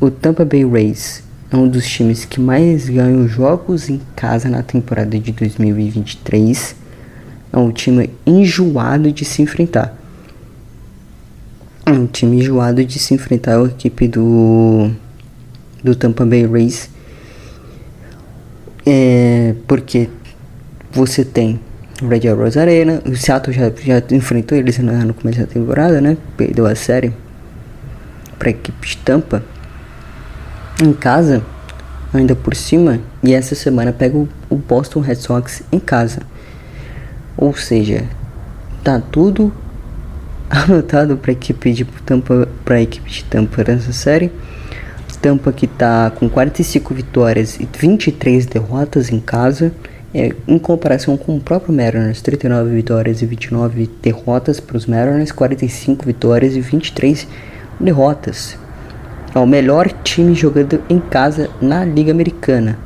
O 0.00 0.10
Tampa 0.10 0.44
Bay 0.44 0.68
Rays 0.68 1.22
é 1.48 1.56
um 1.56 1.68
dos 1.68 1.88
times 1.88 2.24
que 2.24 2.40
mais 2.40 2.88
ganham 2.88 3.28
jogos 3.28 3.88
em 3.88 4.00
casa 4.16 4.48
na 4.48 4.64
temporada 4.64 5.16
de 5.16 5.30
2023. 5.30 6.74
É 7.52 7.56
um 7.56 7.70
time 7.70 8.10
enjoado 8.26 9.12
de 9.12 9.24
se 9.24 9.42
enfrentar. 9.42 9.96
É 11.86 11.92
um 11.92 12.06
time 12.06 12.40
enjoado 12.40 12.84
de 12.84 12.98
se 12.98 13.14
enfrentar 13.14 13.58
a 13.58 13.64
equipe 13.64 14.08
do, 14.08 14.90
do 15.84 15.94
Tampa 15.94 16.26
Bay 16.26 16.44
Rays 16.44 16.90
é, 18.86 19.54
porque 19.66 20.08
você 20.92 21.24
tem 21.24 21.58
o 22.00 22.06
Red 22.06 22.32
Rose 22.32 22.58
Arena, 22.58 23.02
o 23.04 23.16
Seattle 23.16 23.52
já, 23.52 23.70
já 23.70 24.02
enfrentou 24.14 24.56
eles 24.56 24.78
no 24.78 25.12
começo 25.12 25.40
da 25.40 25.46
temporada, 25.46 26.00
né? 26.00 26.16
Perdeu 26.36 26.66
a 26.66 26.74
série 26.74 27.12
para 28.38 28.48
a 28.48 28.50
equipe 28.50 28.86
de 28.86 28.96
Tampa 28.98 29.42
em 30.80 30.92
casa, 30.92 31.42
ainda 32.14 32.36
por 32.36 32.54
cima, 32.54 33.00
e 33.22 33.34
essa 33.34 33.54
semana 33.54 33.92
pega 33.92 34.16
o, 34.16 34.28
o 34.48 34.56
Boston 34.56 35.00
Red 35.00 35.16
Sox 35.16 35.62
em 35.72 35.80
casa. 35.80 36.20
Ou 37.36 37.56
seja, 37.56 38.04
tá 38.84 39.00
tudo 39.00 39.52
anotado 40.50 41.16
para 41.16 41.30
a 41.30 41.34
equipe 41.34 41.72
de 41.72 41.84
Tampa, 41.84 42.48
para 42.64 42.80
equipe 42.80 43.10
de 43.10 43.24
Tampa 43.24 43.64
nessa 43.66 43.92
série. 43.92 44.30
Tampa 45.20 45.52
que 45.52 45.64
está 45.64 46.10
com 46.10 46.28
45 46.28 46.94
vitórias 46.94 47.58
e 47.58 47.68
23 47.78 48.46
derrotas 48.46 49.10
em 49.10 49.18
casa, 49.18 49.72
é, 50.14 50.32
em 50.46 50.58
comparação 50.58 51.16
com 51.16 51.36
o 51.36 51.40
próprio 51.40 51.74
Mariners, 51.74 52.22
39 52.22 52.70
vitórias 52.74 53.22
e 53.22 53.26
29 53.26 53.90
derrotas 54.00 54.60
para 54.60 54.76
os 54.76 54.86
Mariners, 54.86 55.32
45 55.32 56.06
vitórias 56.06 56.54
e 56.54 56.60
23 56.60 57.26
derrotas. 57.80 58.56
É 59.34 59.38
o 59.38 59.46
melhor 59.46 59.90
time 60.04 60.34
jogando 60.34 60.80
em 60.88 61.00
casa 61.00 61.50
na 61.60 61.84
Liga 61.84 62.12
Americana. 62.12 62.78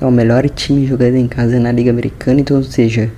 É 0.00 0.04
o 0.04 0.10
melhor 0.10 0.48
time 0.50 0.86
jogando 0.86 1.14
em 1.14 1.28
casa 1.28 1.60
na 1.60 1.70
Liga 1.70 1.90
Americana, 1.90 2.40
então, 2.40 2.56
ou 2.56 2.64
seja, 2.64 3.10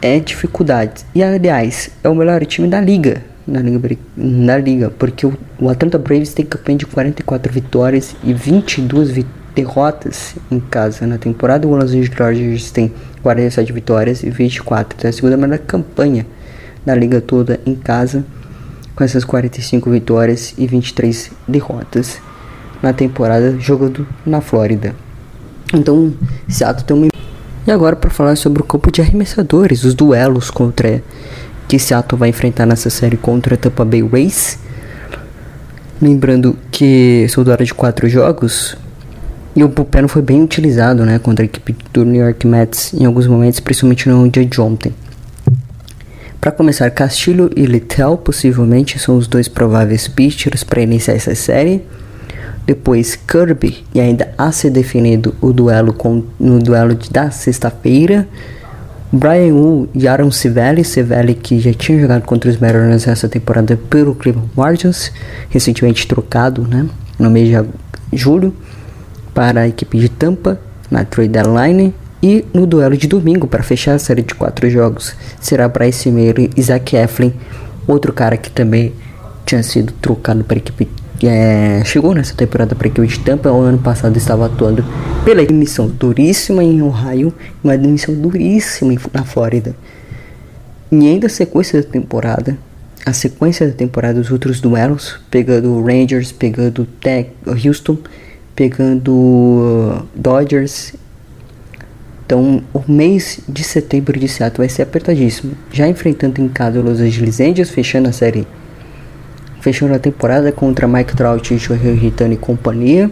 é 0.00 0.18
dificuldade. 0.18 1.04
E 1.14 1.22
aliás, 1.22 1.90
é 2.02 2.08
o 2.08 2.14
melhor 2.14 2.44
time 2.46 2.68
da 2.68 2.80
liga 2.80 3.22
na 3.46 3.60
liga, 3.60 3.96
na 4.16 4.58
liga 4.58 4.90
porque 4.90 5.26
o, 5.26 5.38
o 5.60 5.68
Atlanta 5.68 5.98
Braves 5.98 6.34
tem 6.34 6.44
campanha 6.44 6.78
de 6.78 6.86
44 6.86 7.52
vitórias 7.52 8.16
e 8.24 8.34
22 8.34 9.10
vi 9.10 9.26
derrotas 9.54 10.34
em 10.50 10.58
casa 10.58 11.06
na 11.06 11.16
temporada. 11.16 11.66
O 11.66 11.74
Los 11.74 11.90
Angeles 11.90 12.10
Dodgers 12.10 12.70
tem 12.70 12.92
47 13.22 13.72
vitórias 13.72 14.22
e 14.22 14.30
24, 14.30 14.96
então 14.98 15.08
é 15.08 15.10
a 15.10 15.12
segunda 15.12 15.36
melhor 15.36 15.58
campanha 15.58 16.26
da 16.84 16.94
liga 16.94 17.20
toda 17.20 17.58
em 17.64 17.74
casa, 17.74 18.24
com 18.94 19.02
essas 19.02 19.24
45 19.24 19.90
vitórias 19.90 20.54
e 20.58 20.66
23 20.66 21.30
derrotas 21.46 22.20
na 22.82 22.92
temporada 22.92 23.58
jogando 23.58 24.06
na 24.24 24.40
Flórida. 24.40 24.94
Então, 25.72 26.12
Seattle 26.48 26.86
tem 26.86 26.96
uma 26.96 27.08
e 27.66 27.70
agora 27.70 27.96
para 27.96 28.10
falar 28.10 28.36
sobre 28.36 28.62
o 28.62 28.64
campo 28.64 28.92
de 28.92 29.00
arremessadores, 29.00 29.84
os 29.84 29.94
duelos 29.94 30.50
contra 30.50 31.02
que 31.66 31.78
Seattle 31.78 32.18
vai 32.18 32.28
enfrentar 32.28 32.64
nessa 32.64 32.88
série 32.88 33.16
contra 33.16 33.54
a 33.54 33.58
Tampa 33.58 33.84
Bay 33.84 34.06
Rays. 34.06 34.58
Lembrando 36.00 36.56
que 36.70 37.26
são 37.28 37.42
duelo 37.42 37.64
de 37.64 37.74
quatro 37.74 38.08
jogos 38.08 38.76
e 39.56 39.64
o 39.64 39.68
bullpen 39.68 40.06
foi 40.06 40.22
bem 40.22 40.42
utilizado 40.42 41.04
né, 41.04 41.18
contra 41.18 41.44
a 41.44 41.46
equipe 41.46 41.74
do 41.92 42.04
New 42.04 42.22
York 42.22 42.46
Mets 42.46 42.92
em 42.92 43.04
alguns 43.04 43.26
momentos, 43.26 43.58
principalmente 43.58 44.08
no 44.08 44.28
dia 44.28 44.44
de 44.44 44.60
ontem. 44.60 44.94
Para 46.38 46.52
começar, 46.52 46.88
Castillo 46.90 47.50
e 47.56 47.66
Littell 47.66 48.16
possivelmente 48.18 48.98
são 48.98 49.16
os 49.16 49.26
dois 49.26 49.48
prováveis 49.48 50.06
pitchers 50.06 50.62
para 50.62 50.82
iniciar 50.82 51.14
essa 51.14 51.34
série. 51.34 51.82
Depois 52.66 53.14
Kirby 53.14 53.84
e 53.94 54.00
ainda 54.00 54.34
a 54.36 54.50
ser 54.50 54.70
definido 54.70 55.34
o 55.40 55.52
duelo 55.52 55.92
com, 55.92 56.24
no 56.38 56.58
duelo 56.58 56.98
da 57.10 57.30
sexta-feira 57.30 58.26
Brian 59.12 59.54
Wu 59.54 59.88
e 59.94 60.08
Aaron 60.08 60.30
Civelli, 60.30 60.84
Civelli 60.84 61.34
que 61.34 61.60
já 61.60 61.72
tinha 61.72 61.98
jogado 61.98 62.22
contra 62.22 62.50
os 62.50 62.58
Mariners 62.58 63.06
essa 63.06 63.28
temporada 63.28 63.78
pelo 63.88 64.14
Cleveland 64.14 64.50
Guardians, 64.56 65.12
recentemente 65.48 66.06
trocado 66.08 66.62
né, 66.62 66.86
no 67.18 67.30
mês 67.30 67.48
de 67.48 67.64
julho 68.12 68.52
para 69.32 69.60
a 69.60 69.68
equipe 69.68 69.98
de 69.98 70.08
Tampa 70.08 70.58
na 70.90 71.04
trade 71.04 71.28
deadline 71.28 71.94
e 72.22 72.44
no 72.52 72.66
duelo 72.66 72.96
de 72.96 73.06
domingo 73.06 73.46
para 73.46 73.62
fechar 73.62 73.94
a 73.94 73.98
série 73.98 74.22
de 74.22 74.34
quatro 74.34 74.68
jogos 74.68 75.14
será 75.40 75.68
Bryce 75.68 76.10
Meyer 76.10 76.50
e 76.56 76.62
Zach 76.62 76.96
Eflin, 76.96 77.32
outro 77.86 78.12
cara 78.12 78.36
que 78.36 78.50
também 78.50 78.92
tinha 79.44 79.62
sido 79.62 79.92
trocado 79.92 80.42
para 80.42 80.56
a 80.56 80.58
equipe 80.58 80.88
é, 81.22 81.82
chegou 81.84 82.14
nessa 82.14 82.34
temporada 82.34 82.74
para 82.74 82.88
a 82.88 82.90
equipe 82.90 83.06
de 83.06 83.18
Tampa. 83.20 83.50
O 83.50 83.60
ano 83.60 83.78
passado 83.78 84.16
estava 84.16 84.46
atuando 84.46 84.84
pela 85.24 85.42
missão 85.52 85.88
duríssima 85.88 86.62
em 86.62 86.82
Ohio, 86.82 87.32
uma 87.62 87.76
missão 87.76 88.14
duríssima 88.14 88.94
na 89.12 89.24
Flórida. 89.24 89.74
E 90.90 90.96
ainda 91.06 91.26
a 91.26 91.30
sequência 91.30 91.82
da 91.82 91.88
temporada, 91.88 92.58
a 93.04 93.12
sequência 93.12 93.66
da 93.66 93.72
temporada 93.72 94.20
dos 94.20 94.30
outros 94.30 94.60
duelos, 94.60 95.20
pegando 95.30 95.82
Rangers, 95.82 96.32
pegando 96.32 96.84
Tech, 97.00 97.30
Houston, 97.64 97.98
pegando 98.54 99.12
uh, 99.12 100.06
Dodgers. 100.14 100.94
Então, 102.24 102.62
o 102.74 102.82
mês 102.90 103.40
de 103.48 103.62
setembro 103.62 104.18
de 104.18 104.26
Seattle 104.26 104.58
vai 104.58 104.68
ser 104.68 104.82
apertadíssimo. 104.82 105.54
Já 105.72 105.86
enfrentando 105.86 106.40
em 106.40 106.48
casa 106.48 106.80
os 106.80 106.84
Los 106.84 107.00
Angeles 107.00 107.40
Angels, 107.40 107.70
fechando 107.70 108.08
a 108.08 108.12
série 108.12 108.46
fechando 109.66 109.94
a 109.94 109.98
temporada 109.98 110.52
contra 110.52 110.86
Mike 110.86 111.16
Trout 111.16 111.58
Shohei 111.58 111.96
Hitani 111.96 112.34
e 112.34 112.38
companhia. 112.38 113.10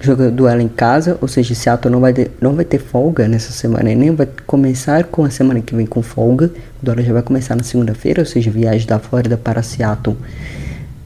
Jogando 0.00 0.36
duelo 0.36 0.60
em 0.60 0.68
casa, 0.68 1.18
ou 1.20 1.26
seja, 1.26 1.52
Seattle 1.52 1.90
não 1.90 1.98
vai, 1.98 2.12
ter, 2.12 2.30
não 2.40 2.54
vai 2.54 2.64
ter 2.64 2.78
folga 2.78 3.26
nessa 3.26 3.50
semana 3.50 3.90
e 3.90 3.96
nem 3.96 4.14
vai 4.14 4.28
começar 4.46 5.02
com 5.04 5.24
a 5.24 5.30
semana 5.30 5.60
que 5.60 5.74
vem 5.74 5.84
com 5.84 6.00
folga. 6.00 6.52
O 6.80 6.84
duelo 6.84 7.02
já 7.02 7.12
vai 7.12 7.22
começar 7.22 7.56
na 7.56 7.64
segunda-feira, 7.64 8.22
ou 8.22 8.26
seja, 8.26 8.52
viagem 8.52 8.86
da 8.86 9.00
Flórida 9.00 9.36
para 9.36 9.64
Seattle, 9.64 10.16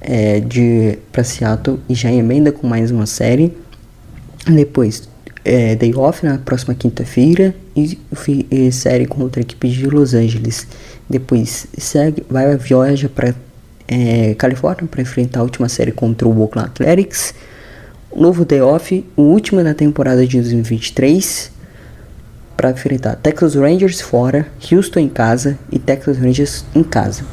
é, 0.03 0.41
de 0.41 0.99
para 1.11 1.25
Seattle 1.25 1.81
e 1.89 1.95
já 1.95 2.13
emenda 2.13 2.53
com 2.53 2.67
mais 2.67 2.91
uma 2.91 3.07
série. 3.07 3.57
Depois, 4.47 5.09
é, 5.47 5.77
day 5.77 5.95
off 5.95 6.27
na 6.27 6.37
próxima 6.37 6.75
quinta-feira 6.75 7.55
e, 7.75 7.99
e 8.51 8.71
série 8.71 9.07
contra 9.07 9.41
a 9.41 9.43
equipe 9.43 9.67
de 9.67 9.87
Los 9.87 10.13
Angeles. 10.13 10.67
Depois 11.09 11.67
segue, 11.79 12.23
vai 12.29 12.55
viaja 12.57 13.09
para 13.09 13.33
é, 13.89 14.35
Califórnia 14.35 14.87
para 14.87 15.03
enfrentar 15.03 15.41
a 15.41 15.43
última 15.43 15.69
série 15.69 15.91
contra 15.91 16.29
o 16.29 16.41
Oakland 16.41 16.69
Athletics. 16.69 17.35
O 18.11 18.21
novo 18.21 18.45
day 18.45 18.61
off, 18.61 19.05
o 19.17 19.23
último 19.23 19.65
da 19.65 19.75
temporada 19.75 20.27
de 20.27 20.37
2023, 20.37 21.51
para 22.57 22.71
enfrentar 22.71 23.17
Texas 23.17 23.55
Rangers 23.55 24.01
fora, 24.01 24.47
Houston 24.71 25.01
em 25.01 25.09
casa 25.09 25.59
e 25.73 25.79
Texas 25.79 26.19
Rangers 26.19 26.65
em 26.75 26.83
casa. 26.83 27.25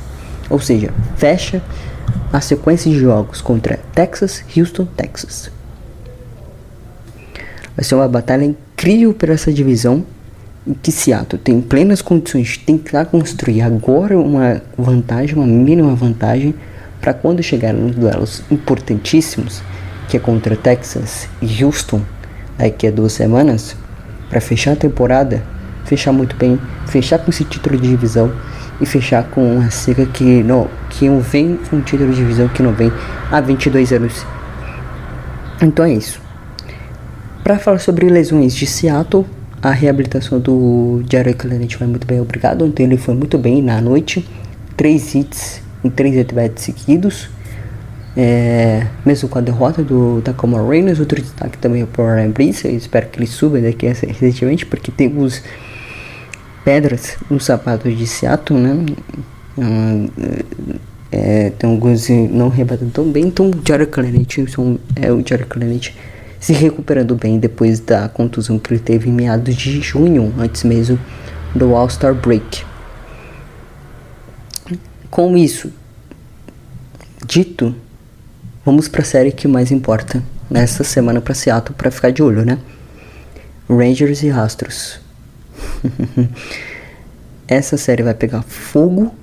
Ou 0.50 0.60
seja, 0.60 0.94
fecha 1.18 1.62
a 2.32 2.40
sequência 2.40 2.92
de 2.92 3.00
jogos 3.00 3.42
contra 3.42 3.80
Texas, 3.94 4.44
Houston, 4.56 4.86
Texas. 4.86 5.50
Vai 7.76 7.84
ser 7.84 7.96
uma 7.96 8.08
batalha 8.08 8.46
incrível 8.46 9.14
por 9.14 9.30
essa 9.30 9.52
divisão. 9.52 10.06
Que 10.82 10.92
Seattle 10.92 11.42
tem 11.42 11.62
plenas 11.62 12.02
condições 12.02 12.50
de 12.50 12.60
tentar 12.60 13.06
construir 13.06 13.62
agora 13.62 14.18
uma 14.18 14.62
vantagem, 14.78 15.36
uma 15.36 15.46
mínima 15.46 15.94
vantagem, 15.94 16.56
para 17.00 17.14
quando 17.14 17.44
chegar 17.44 17.74
nos 17.74 17.96
duelos 17.96 18.42
importantíssimos, 18.50 19.62
que 20.10 20.18
é 20.18 20.20
contra 20.20 20.56
Texas 20.56 21.30
e 21.42 21.64
Houston, 21.64 22.02
daqui 22.58 22.88
a 22.88 22.92
duas 22.92 23.14
semanas, 23.14 23.76
para 24.30 24.42
fechar 24.42 24.72
a 24.72 24.76
temporada, 24.76 25.44
fechar 25.86 26.12
muito 26.12 26.36
bem, 26.36 26.60
fechar 26.88 27.20
com 27.20 27.30
esse 27.30 27.44
título 27.44 27.78
de 27.78 27.90
divisão 27.90 28.34
e 28.82 28.86
fechar 28.86 29.24
com 29.24 29.58
uma 29.58 29.70
seca 29.70 30.06
que 30.08 30.44
não, 30.44 30.68
que 30.90 31.08
não 31.08 31.20
vem 31.20 31.60
um 31.72 31.82
título 31.82 32.10
de 32.10 32.18
divisão 32.18 32.48
que 32.48 32.64
não 32.64 32.74
vem 32.74 32.92
há 33.32 33.40
22 33.40 33.92
anos. 33.94 34.26
Então 35.62 35.86
é 35.86 35.94
isso. 35.94 36.20
Para 37.44 37.60
falar 37.60 37.78
sobre 37.78 38.10
lesões 38.10 38.56
de 38.56 38.66
Seattle, 38.66 39.26
a 39.66 39.72
reabilitação 39.72 40.40
do 40.40 41.04
Jared 41.12 41.36
Clemente 41.36 41.76
foi 41.76 41.88
muito 41.88 42.06
bem, 42.06 42.22
obrigado. 42.22 42.64
Ontem 42.64 42.84
ele 42.84 42.98
foi 42.98 43.16
muito 43.16 43.36
bem 43.36 43.64
na 43.64 43.82
noite. 43.82 44.24
Três 44.78 45.16
hits 45.16 45.60
em 45.84 45.90
três 45.90 46.16
at 46.20 46.58
seguidos. 46.60 47.30
É, 48.16 48.86
mesmo 49.04 49.28
com 49.28 49.40
a 49.40 49.42
derrota 49.42 49.84
do 49.84 50.22
Tacoma 50.22 50.64
Reynolds, 50.70 51.00
outro 51.00 51.20
destaque 51.20 51.58
também 51.58 51.82
é 51.82 51.86
o 51.86 52.16
Ryan 52.16 52.30
Brice. 52.30 52.68
Eu 52.68 52.78
espero 52.78 53.08
que 53.08 53.18
ele 53.18 53.26
suba 53.26 53.60
daqui 53.60 53.88
recentemente, 53.88 54.68
porque 54.68 54.92
temos 54.92 55.42
pedras 56.64 57.18
no 57.28 57.40
sapato 57.40 57.92
de 57.92 58.06
Seattle, 58.06 58.60
né? 58.60 58.86
É, 61.12 61.50
tem 61.58 61.68
alguns 61.68 62.08
não 62.30 62.50
rebatendo 62.50 62.92
tão 62.92 63.12
bem. 63.12 63.26
Então, 63.26 63.50
o 63.50 63.62
Jared 63.68 63.90
Clemente 63.90 64.46
é 64.96 65.12
o 65.12 65.28
Jared 65.28 65.48
Clemente 65.50 65.98
se 66.46 66.54
recuperando 66.54 67.16
bem 67.16 67.40
depois 67.40 67.80
da 67.80 68.08
contusão 68.08 68.60
que 68.60 68.72
ele 68.72 68.80
teve 68.80 69.10
em 69.10 69.12
meados 69.12 69.56
de 69.56 69.82
junho, 69.82 70.32
antes 70.38 70.64
mesmo 70.64 71.00
do 71.56 71.76
All-Star 71.76 72.14
Break. 72.14 72.64
Com 75.10 75.36
isso 75.36 75.74
dito, 77.26 77.74
vamos 78.64 78.88
para 78.88 79.02
a 79.02 79.06
série 79.06 79.32
que 79.32 79.48
mais 79.48 79.72
importa 79.72 80.22
nessa 80.48 80.84
semana 80.84 81.20
para 81.20 81.34
Seattle 81.34 81.74
para 81.76 81.90
ficar 81.90 82.12
de 82.12 82.22
olho, 82.22 82.46
né? 82.46 82.60
Rangers 83.68 84.22
e 84.22 84.30
Astros. 84.30 85.00
Essa 87.48 87.76
série 87.76 88.04
vai 88.04 88.14
pegar 88.14 88.44
fogo, 88.44 89.16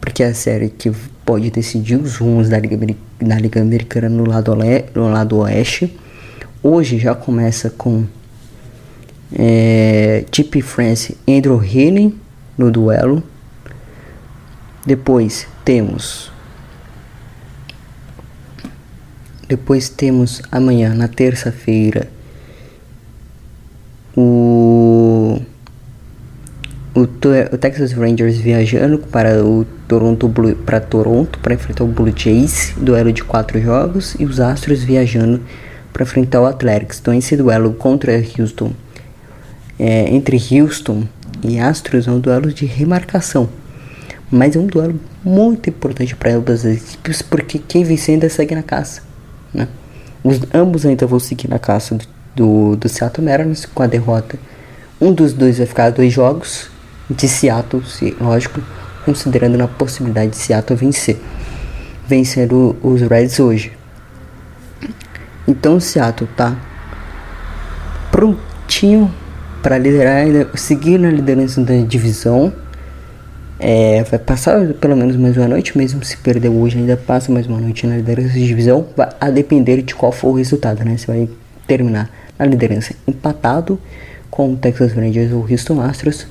porque 0.00 0.24
é 0.24 0.30
a 0.30 0.34
série 0.34 0.68
que 0.68 0.90
pode 1.24 1.48
decidir 1.52 1.94
os 1.94 2.16
rumos 2.16 2.48
da 2.48 2.58
Liga, 2.58 2.76
da 3.22 3.38
Liga 3.38 3.62
Americana 3.62 4.08
no 4.08 4.28
lado, 4.28 4.52
no 4.96 5.08
lado 5.08 5.38
oeste. 5.38 5.96
Hoje 6.66 6.98
já 6.98 7.14
começa 7.14 7.68
com 7.68 8.06
é, 9.38 10.24
Chip 10.32 10.62
France 10.62 11.14
Andrew 11.28 11.62
Heaney 11.62 12.18
no 12.56 12.70
duelo. 12.70 13.22
Depois 14.86 15.46
temos 15.62 16.32
depois 19.46 19.90
temos 19.90 20.40
amanhã 20.50 20.94
na 20.94 21.06
terça-feira 21.06 22.08
o, 24.16 25.42
o 26.94 27.00
o 27.02 27.58
Texas 27.58 27.92
Rangers 27.92 28.38
viajando 28.38 29.00
para 29.00 29.44
o 29.44 29.66
Toronto 29.86 30.32
para 30.64 30.80
Toronto 30.80 31.38
para 31.40 31.52
enfrentar 31.52 31.84
o 31.84 31.88
Blue 31.88 32.10
Jays, 32.16 32.72
duelo 32.78 33.12
de 33.12 33.22
quatro 33.22 33.60
jogos 33.60 34.16
e 34.18 34.24
os 34.24 34.40
Astros 34.40 34.82
viajando 34.82 35.42
para 35.94 36.02
enfrentar 36.02 36.42
o 36.42 36.46
Athletics. 36.46 36.98
Então 37.00 37.14
esse 37.14 37.36
duelo 37.36 37.72
contra 37.72 38.12
Houston, 38.38 38.72
é, 39.78 40.12
entre 40.12 40.36
Houston 40.36 41.04
e 41.42 41.58
Astros 41.58 42.08
é 42.08 42.10
um 42.10 42.18
duelo 42.18 42.52
de 42.52 42.66
remarcação, 42.66 43.48
mas 44.30 44.56
é 44.56 44.58
um 44.58 44.66
duelo 44.66 45.00
muito 45.24 45.70
importante 45.70 46.14
para 46.16 46.34
ambas 46.34 46.66
as 46.66 46.76
equipes 46.76 47.22
porque 47.22 47.58
quem 47.58 47.84
vencer 47.84 48.14
ainda 48.14 48.28
segue 48.28 48.54
na 48.54 48.62
caça, 48.62 49.02
né? 49.52 49.68
Os, 50.22 50.40
ambos 50.52 50.84
ainda 50.84 51.06
vão 51.06 51.20
seguir 51.20 51.48
na 51.48 51.58
caça 51.58 51.94
do, 51.94 52.06
do, 52.34 52.76
do 52.76 52.88
Seattle 52.88 53.24
Mariners 53.24 53.64
com 53.66 53.82
a 53.82 53.86
derrota. 53.86 54.38
Um 55.00 55.12
dos 55.12 55.32
dois 55.32 55.58
vai 55.58 55.66
ficar 55.66 55.90
dois 55.90 56.12
jogos 56.12 56.70
de 57.10 57.28
Seattle, 57.28 57.84
se, 57.84 58.16
lógico, 58.18 58.60
considerando 59.04 59.58
na 59.58 59.68
possibilidade 59.68 60.30
de 60.30 60.38
Seattle 60.38 60.78
vencer, 60.78 61.18
vencer 62.08 62.48
os 62.52 63.02
Reds 63.02 63.38
hoje. 63.38 63.72
Então 65.46 65.78
Seattle 65.78 66.28
tá 66.36 66.56
prontinho 68.10 69.12
para 69.62 69.78
liderar, 69.78 70.26
seguir 70.54 70.98
na 70.98 71.10
liderança 71.10 71.60
da 71.62 71.74
divisão. 71.76 72.52
É, 73.58 74.02
vai 74.04 74.18
passar 74.18 74.74
pelo 74.74 74.96
menos 74.96 75.16
mais 75.16 75.36
uma 75.36 75.48
noite, 75.48 75.76
mesmo 75.76 76.04
se 76.04 76.16
perder 76.16 76.48
hoje, 76.48 76.78
ainda 76.78 76.96
passa 76.96 77.32
mais 77.32 77.46
uma 77.46 77.58
noite 77.58 77.86
na 77.86 77.96
liderança 77.96 78.28
da 78.28 78.34
divisão. 78.34 78.86
Vai 78.96 79.08
a 79.20 79.30
depender 79.30 79.82
de 79.82 79.94
qual 79.94 80.12
for 80.12 80.28
o 80.28 80.32
resultado, 80.34 80.84
né? 80.84 80.96
Você 80.96 81.06
vai 81.06 81.28
terminar 81.66 82.10
na 82.38 82.44
liderança 82.44 82.94
empatado 83.06 83.78
com 84.30 84.52
o 84.52 84.56
Texas 84.56 84.92
Rangers 84.92 85.32
ou 85.32 85.46
Houston 85.48 85.80
Astros, 85.80 86.26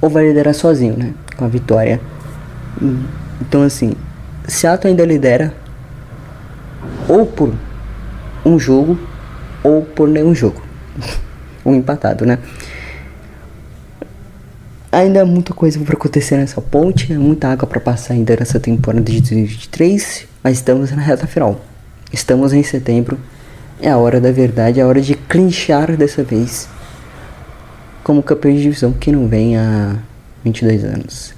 ou 0.00 0.10
vai 0.10 0.28
liderar 0.28 0.54
sozinho, 0.54 0.96
né? 0.96 1.14
Com 1.36 1.44
a 1.44 1.48
vitória. 1.48 2.00
Então, 3.40 3.62
assim, 3.62 3.94
Seattle 4.46 4.90
ainda 4.90 5.04
lidera 5.04 5.54
ou 7.08 7.26
por 7.26 7.52
um 8.44 8.58
jogo 8.58 8.98
ou 9.62 9.82
por 9.82 10.08
nenhum 10.08 10.34
jogo. 10.34 10.62
um 11.64 11.74
empatado, 11.74 12.24
né? 12.24 12.38
Ainda 14.90 15.22
há 15.22 15.26
muita 15.26 15.52
coisa 15.52 15.78
para 15.80 15.94
acontecer 15.94 16.36
nessa 16.36 16.60
ponte, 16.62 17.12
é 17.12 17.18
muita 17.18 17.48
água 17.48 17.68
para 17.68 17.78
passar 17.78 18.14
ainda 18.14 18.34
nessa 18.38 18.58
temporada 18.58 19.04
de 19.04 19.20
2023, 19.20 20.26
mas 20.42 20.56
estamos 20.56 20.90
na 20.90 21.02
reta 21.02 21.26
final. 21.26 21.60
Estamos 22.10 22.54
em 22.54 22.62
setembro, 22.62 23.18
é 23.82 23.90
a 23.90 23.98
hora 23.98 24.18
da 24.18 24.32
verdade, 24.32 24.80
é 24.80 24.82
a 24.82 24.86
hora 24.86 25.00
de 25.00 25.14
clinchar 25.14 25.94
dessa 25.94 26.22
vez 26.22 26.68
como 28.02 28.22
campeão 28.22 28.54
de 28.54 28.62
divisão 28.62 28.90
que 28.90 29.12
não 29.12 29.28
vem 29.28 29.58
há 29.58 29.96
22 30.42 30.82
anos. 30.82 31.34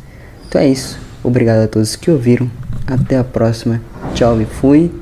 Então 0.48 0.60
é 0.60 0.68
isso, 0.68 1.00
obrigado 1.24 1.64
a 1.64 1.66
todos 1.66 1.96
que 1.96 2.08
ouviram, 2.08 2.48
até 2.86 3.18
a 3.18 3.24
próxima, 3.24 3.80
tchau 4.14 4.40
e 4.40 4.44
fui. 4.44 4.92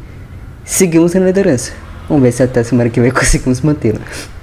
Seguimos 0.64 1.12
na 1.12 1.20
liderança. 1.20 1.72
Vamos 2.08 2.22
ver 2.22 2.32
se 2.32 2.42
até 2.42 2.62
semana 2.64 2.90
que 2.90 3.00
vem 3.00 3.10
conseguimos 3.12 3.60
mantê-la. 3.60 4.00
Até. 4.00 4.37